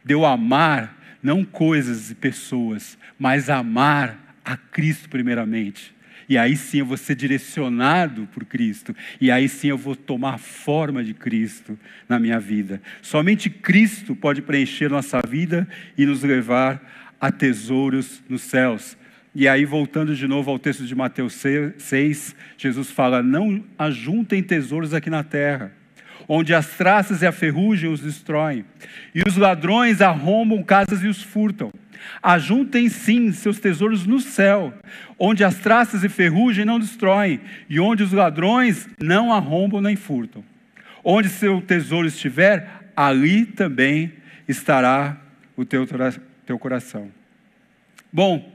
Deu 0.04 0.26
amar 0.26 1.00
não 1.22 1.44
coisas 1.44 2.10
e 2.10 2.16
pessoas, 2.16 2.98
mas 3.16 3.48
amar 3.48 4.36
a 4.44 4.56
Cristo 4.56 5.08
primeiramente. 5.08 5.94
E 6.28 6.36
aí 6.36 6.56
sim 6.56 6.78
eu 6.78 6.86
vou 6.86 6.96
ser 6.96 7.14
direcionado 7.14 8.28
por 8.32 8.44
Cristo. 8.44 8.92
E 9.20 9.30
aí 9.30 9.48
sim 9.48 9.68
eu 9.68 9.78
vou 9.78 9.94
tomar 9.94 10.38
forma 10.38 11.04
de 11.04 11.14
Cristo 11.14 11.78
na 12.08 12.18
minha 12.18 12.40
vida. 12.40 12.82
Somente 13.00 13.48
Cristo 13.48 14.16
pode 14.16 14.42
preencher 14.42 14.90
nossa 14.90 15.22
vida 15.24 15.68
e 15.96 16.04
nos 16.04 16.24
levar 16.24 17.14
a 17.20 17.30
tesouros 17.30 18.20
nos 18.28 18.42
céus. 18.42 18.96
E 19.36 19.48
aí, 19.48 19.64
voltando 19.64 20.14
de 20.14 20.28
novo 20.28 20.48
ao 20.48 20.60
texto 20.60 20.86
de 20.86 20.94
Mateus 20.94 21.34
6, 21.34 22.36
Jesus 22.56 22.90
fala: 22.92 23.20
Não 23.20 23.64
ajuntem 23.76 24.40
tesouros 24.40 24.94
aqui 24.94 25.10
na 25.10 25.24
terra, 25.24 25.72
onde 26.28 26.54
as 26.54 26.68
traças 26.76 27.20
e 27.20 27.26
a 27.26 27.32
ferrugem 27.32 27.90
os 27.90 28.00
destroem, 28.00 28.64
e 29.12 29.22
os 29.26 29.36
ladrões 29.36 30.00
arrombam 30.00 30.62
casas 30.62 31.02
e 31.02 31.08
os 31.08 31.20
furtam. 31.20 31.72
Ajuntem 32.22 32.88
sim 32.88 33.32
seus 33.32 33.58
tesouros 33.58 34.06
no 34.06 34.20
céu, 34.20 34.72
onde 35.18 35.42
as 35.42 35.56
traças 35.56 36.04
e 36.04 36.08
ferrugem 36.08 36.64
não 36.64 36.78
destroem, 36.78 37.40
e 37.68 37.80
onde 37.80 38.04
os 38.04 38.12
ladrões 38.12 38.88
não 39.02 39.32
arrombam 39.32 39.80
nem 39.80 39.96
furtam. 39.96 40.44
Onde 41.02 41.28
seu 41.28 41.60
tesouro 41.60 42.06
estiver, 42.06 42.92
ali 42.94 43.44
também 43.46 44.12
estará 44.46 45.16
o 45.56 45.64
teu, 45.64 45.86
teu 46.46 46.56
coração. 46.56 47.10
Bom, 48.12 48.53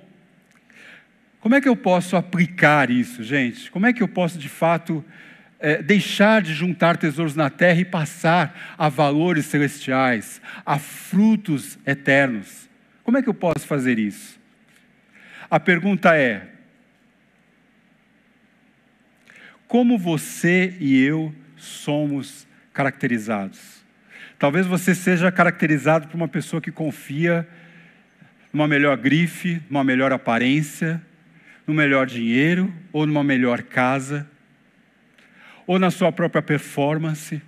como 1.40 1.56
é 1.56 1.62
que 1.62 1.70
eu 1.70 1.76
posso 1.76 2.18
aplicar 2.18 2.90
isso, 2.90 3.24
gente? 3.24 3.72
Como 3.72 3.86
é 3.86 3.94
que 3.94 4.04
eu 4.04 4.08
posso, 4.08 4.38
de 4.38 4.50
fato, 4.50 5.04
é, 5.60 5.82
deixar 5.82 6.42
de 6.42 6.54
juntar 6.54 6.98
tesouros 6.98 7.36
na 7.36 7.50
terra 7.50 7.80
e 7.80 7.86
passar 7.86 8.76
a 8.78 8.90
valores 8.90 9.46
celestiais, 9.46 10.42
a 10.66 10.78
frutos 10.78 11.80
eternos? 11.86 12.70
Como 13.04 13.18
é 13.18 13.22
que 13.22 13.30
eu 13.30 13.34
posso 13.34 13.66
fazer 13.66 13.98
isso? 13.98 14.38
A 15.50 15.60
pergunta 15.60 16.16
é: 16.16 16.48
como 19.68 19.98
você 19.98 20.76
e 20.80 21.02
eu 21.02 21.34
somos 21.56 22.46
caracterizados? 22.74 23.80
Talvez 24.38 24.68
você 24.68 24.94
seja 24.94 25.32
caracterizado 25.32 26.08
por 26.08 26.16
uma 26.16 26.28
pessoa 26.28 26.62
que 26.62 26.72
confia 26.72 27.48
numa 28.54 28.68
melhor 28.68 28.98
grife, 28.98 29.62
numa 29.70 29.84
melhor 29.84 30.12
aparência, 30.14 31.02
no 31.70 31.76
melhor 31.76 32.08
dinheiro, 32.08 32.74
ou 32.92 33.06
numa 33.06 33.24
melhor 33.24 33.62
casa, 33.62 34.28
ou 35.68 35.78
na 35.78 35.92
sua 35.92 36.12
própria 36.12 36.42
performance. 36.42 37.40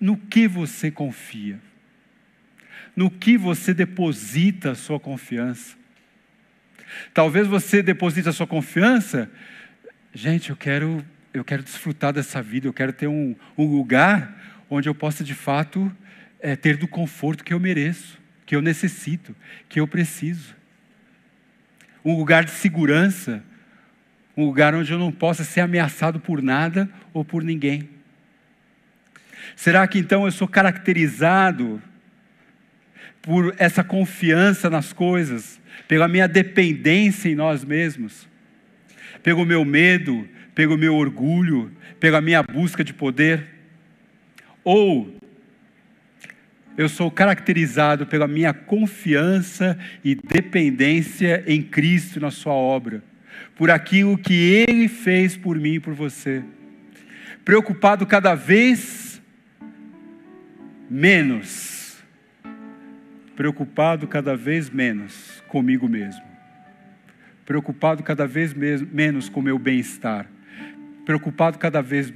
No 0.00 0.16
que 0.16 0.48
você 0.48 0.90
confia? 0.90 1.60
No 2.96 3.08
que 3.08 3.38
você 3.38 3.72
deposita 3.72 4.72
a 4.72 4.74
sua 4.74 4.98
confiança? 4.98 5.76
Talvez 7.14 7.46
você 7.46 7.80
deposite 7.80 8.28
a 8.28 8.32
sua 8.32 8.46
confiança, 8.46 9.30
gente, 10.12 10.50
eu 10.50 10.56
quero, 10.56 11.06
eu 11.32 11.44
quero 11.44 11.62
desfrutar 11.62 12.12
dessa 12.12 12.42
vida, 12.42 12.66
eu 12.66 12.72
quero 12.72 12.92
ter 12.92 13.06
um, 13.06 13.36
um 13.56 13.66
lugar 13.66 14.64
onde 14.68 14.88
eu 14.88 14.94
possa 14.96 15.22
de 15.22 15.34
fato 15.34 15.96
é, 16.40 16.56
ter 16.56 16.76
do 16.76 16.88
conforto 16.88 17.44
que 17.44 17.54
eu 17.54 17.60
mereço, 17.60 18.18
que 18.44 18.56
eu 18.56 18.60
necessito, 18.60 19.36
que 19.68 19.78
eu 19.78 19.86
preciso 19.86 20.58
um 22.04 22.16
lugar 22.16 22.44
de 22.44 22.50
segurança, 22.50 23.42
um 24.36 24.44
lugar 24.44 24.74
onde 24.74 24.92
eu 24.92 24.98
não 24.98 25.12
possa 25.12 25.44
ser 25.44 25.60
ameaçado 25.60 26.18
por 26.18 26.42
nada 26.42 26.88
ou 27.12 27.24
por 27.24 27.42
ninguém. 27.42 27.88
Será 29.54 29.86
que 29.86 29.98
então 29.98 30.24
eu 30.24 30.32
sou 30.32 30.48
caracterizado 30.48 31.82
por 33.20 33.54
essa 33.58 33.84
confiança 33.84 34.70
nas 34.70 34.92
coisas, 34.92 35.60
pela 35.86 36.08
minha 36.08 36.26
dependência 36.26 37.28
em 37.28 37.34
nós 37.34 37.64
mesmos, 37.64 38.26
pelo 39.22 39.44
meu 39.44 39.64
medo, 39.64 40.26
pelo 40.54 40.78
meu 40.78 40.94
orgulho, 40.94 41.70
pela 41.98 42.20
minha 42.20 42.42
busca 42.42 42.82
de 42.82 42.94
poder? 42.94 43.46
Ou 44.64 45.19
eu 46.80 46.88
sou 46.88 47.10
caracterizado 47.10 48.06
pela 48.06 48.26
minha 48.26 48.54
confiança 48.54 49.78
e 50.02 50.14
dependência 50.14 51.44
em 51.46 51.62
Cristo 51.62 52.18
na 52.18 52.30
Sua 52.30 52.54
obra, 52.54 53.04
por 53.54 53.70
aquilo 53.70 54.16
que 54.16 54.32
Ele 54.32 54.88
fez 54.88 55.36
por 55.36 55.58
mim 55.58 55.74
e 55.74 55.80
por 55.80 55.92
você. 55.92 56.42
Preocupado 57.44 58.06
cada 58.06 58.34
vez 58.34 59.20
menos, 60.88 61.98
preocupado 63.36 64.08
cada 64.08 64.34
vez 64.34 64.70
menos 64.70 65.44
comigo 65.48 65.86
mesmo, 65.86 66.24
preocupado 67.44 68.02
cada 68.02 68.26
vez 68.26 68.54
menos 68.54 69.28
com 69.28 69.40
o 69.40 69.42
meu 69.42 69.58
bem-estar, 69.58 70.26
preocupado 71.04 71.58
cada 71.58 71.82
vez, 71.82 72.10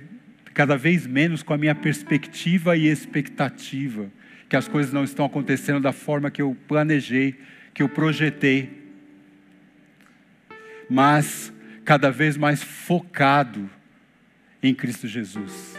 cada 0.55 0.75
vez 0.75 1.07
menos 1.07 1.43
com 1.43 1.53
a 1.53 1.59
minha 1.59 1.75
perspectiva 1.75 2.75
e 2.79 2.87
expectativa, 2.87 4.11
que 4.49 4.57
as 4.57 4.69
coisas 4.69 4.93
não 4.93 5.05
estão 5.05 5.25
acontecendo 5.25 5.81
da 5.81 5.93
forma 5.93 6.31
que 6.31 6.43
eu 6.43 6.57
planejei, 6.69 7.39
que 7.73 7.83
eu 7.83 7.89
projetei, 7.89 8.85
mas 10.89 11.53
cada 11.85 12.11
vez 12.11 12.37
mais 12.37 12.63
focado 12.63 13.69
em 14.63 14.75
Cristo 14.75 15.07
Jesus. 15.07 15.79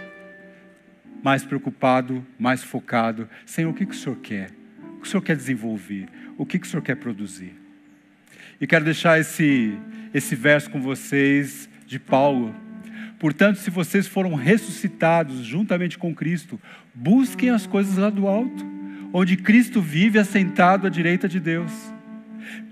Mais 1.24 1.44
preocupado, 1.44 2.26
mais 2.38 2.64
focado. 2.64 3.28
Senhor, 3.46 3.70
o 3.70 3.74
que, 3.74 3.86
que 3.86 3.96
o 3.96 3.98
Senhor 3.98 4.18
quer? 4.18 4.52
O 4.98 5.02
que 5.02 5.08
o 5.08 5.10
Senhor 5.10 5.24
quer 5.24 5.36
desenvolver? 5.36 6.08
O 6.38 6.46
que, 6.46 6.60
que 6.60 6.68
o 6.68 6.70
Senhor 6.70 6.84
quer 6.84 6.96
produzir? 6.96 7.56
E 8.60 8.68
quero 8.68 8.86
deixar 8.86 9.20
esse, 9.20 9.78
esse 10.14 10.36
verso 10.36 10.70
com 10.70 10.80
vocês 10.80 11.70
de 11.86 12.00
Paulo. 12.00 12.56
Portanto, 13.26 13.58
se 13.58 13.72
vocês 13.72 14.08
foram 14.08 14.36
ressuscitados 14.36 15.44
juntamente 15.44 15.98
com 15.98 16.14
Cristo, 16.14 16.62
busquem 16.94 17.50
as 17.50 17.66
coisas 17.66 17.98
lá 17.98 18.12
do 18.12 18.28
alto, 18.28 18.64
onde 19.12 19.36
Cristo 19.36 19.82
vive 19.82 20.20
assentado 20.20 20.86
à 20.86 20.92
direita 20.92 21.28
de 21.28 21.40
Deus. 21.40 21.72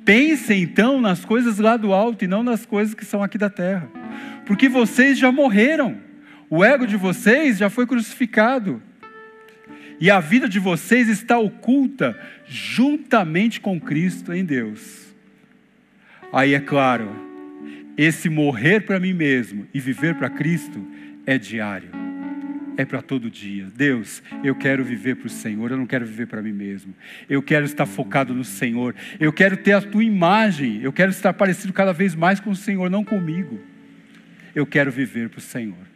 Pensem 0.06 0.62
então 0.62 1.02
nas 1.02 1.26
coisas 1.26 1.58
lá 1.58 1.76
do 1.76 1.92
alto 1.92 2.24
e 2.24 2.28
não 2.28 2.44
nas 2.44 2.68
coisas 2.68 2.94
que 2.94 3.04
são 3.04 3.24
aqui 3.24 3.36
da 3.36 3.50
terra, 3.50 3.90
porque 4.46 4.70
vocês 4.70 5.18
já 5.18 5.32
morreram, 5.32 5.98
o 6.52 6.64
ego 6.64 6.86
de 6.86 6.98
vocês 6.98 7.58
já 7.58 7.68
foi 7.68 7.88
crucificado, 7.88 8.80
e 10.00 10.12
a 10.12 10.20
vida 10.20 10.48
de 10.48 10.60
vocês 10.60 11.10
está 11.10 11.40
oculta 11.40 12.16
juntamente 12.46 13.60
com 13.60 13.82
Cristo 13.82 14.32
em 14.32 14.46
Deus. 14.46 15.08
Aí 16.32 16.54
é 16.54 16.60
claro, 16.60 17.33
esse 17.98 18.30
morrer 18.30 18.82
para 18.82 19.00
mim 19.00 19.14
mesmo 19.14 19.68
e 19.74 19.80
viver 19.80 20.16
para 20.16 20.30
Cristo 20.30 20.86
é 21.26 21.38
diário 21.38 22.04
é 22.78 22.86
para 22.86 23.02
todo 23.02 23.30
dia. 23.30 23.68
Deus, 23.76 24.22
eu 24.44 24.56
quero 24.56 24.84
viver 24.84 25.16
para 25.16 25.28
o 25.28 25.30
Senhor, 25.30 25.72
eu 25.72 25.78
não 25.78 25.86
quero 25.86 26.06
viver 26.06 26.28
para 26.28 26.42
mim 26.42 26.52
mesmo. 26.52 26.94
Eu 27.30 27.42
quero 27.42 27.66
estar 27.66 27.86
focado 27.86 28.34
no 28.34 28.44
Senhor. 28.44 28.96
Eu 29.20 29.32
quero 29.32 29.58
ter 29.58 29.74
a 29.74 29.82
tua 29.82 30.04
imagem. 30.04 30.82
Eu 30.82 30.92
quero 30.92 31.12
estar 31.12 31.34
parecido 31.34 31.74
cada 31.74 31.94
vez 31.94 32.16
mais 32.16 32.40
com 32.40 32.50
o 32.50 32.56
Senhor, 32.56 32.90
não 32.90 33.04
comigo. 33.04 33.60
Eu 34.56 34.66
quero 34.66 34.92
viver 34.92 35.30
para 35.30 35.40
o 35.40 35.42
Senhor. 35.42 35.93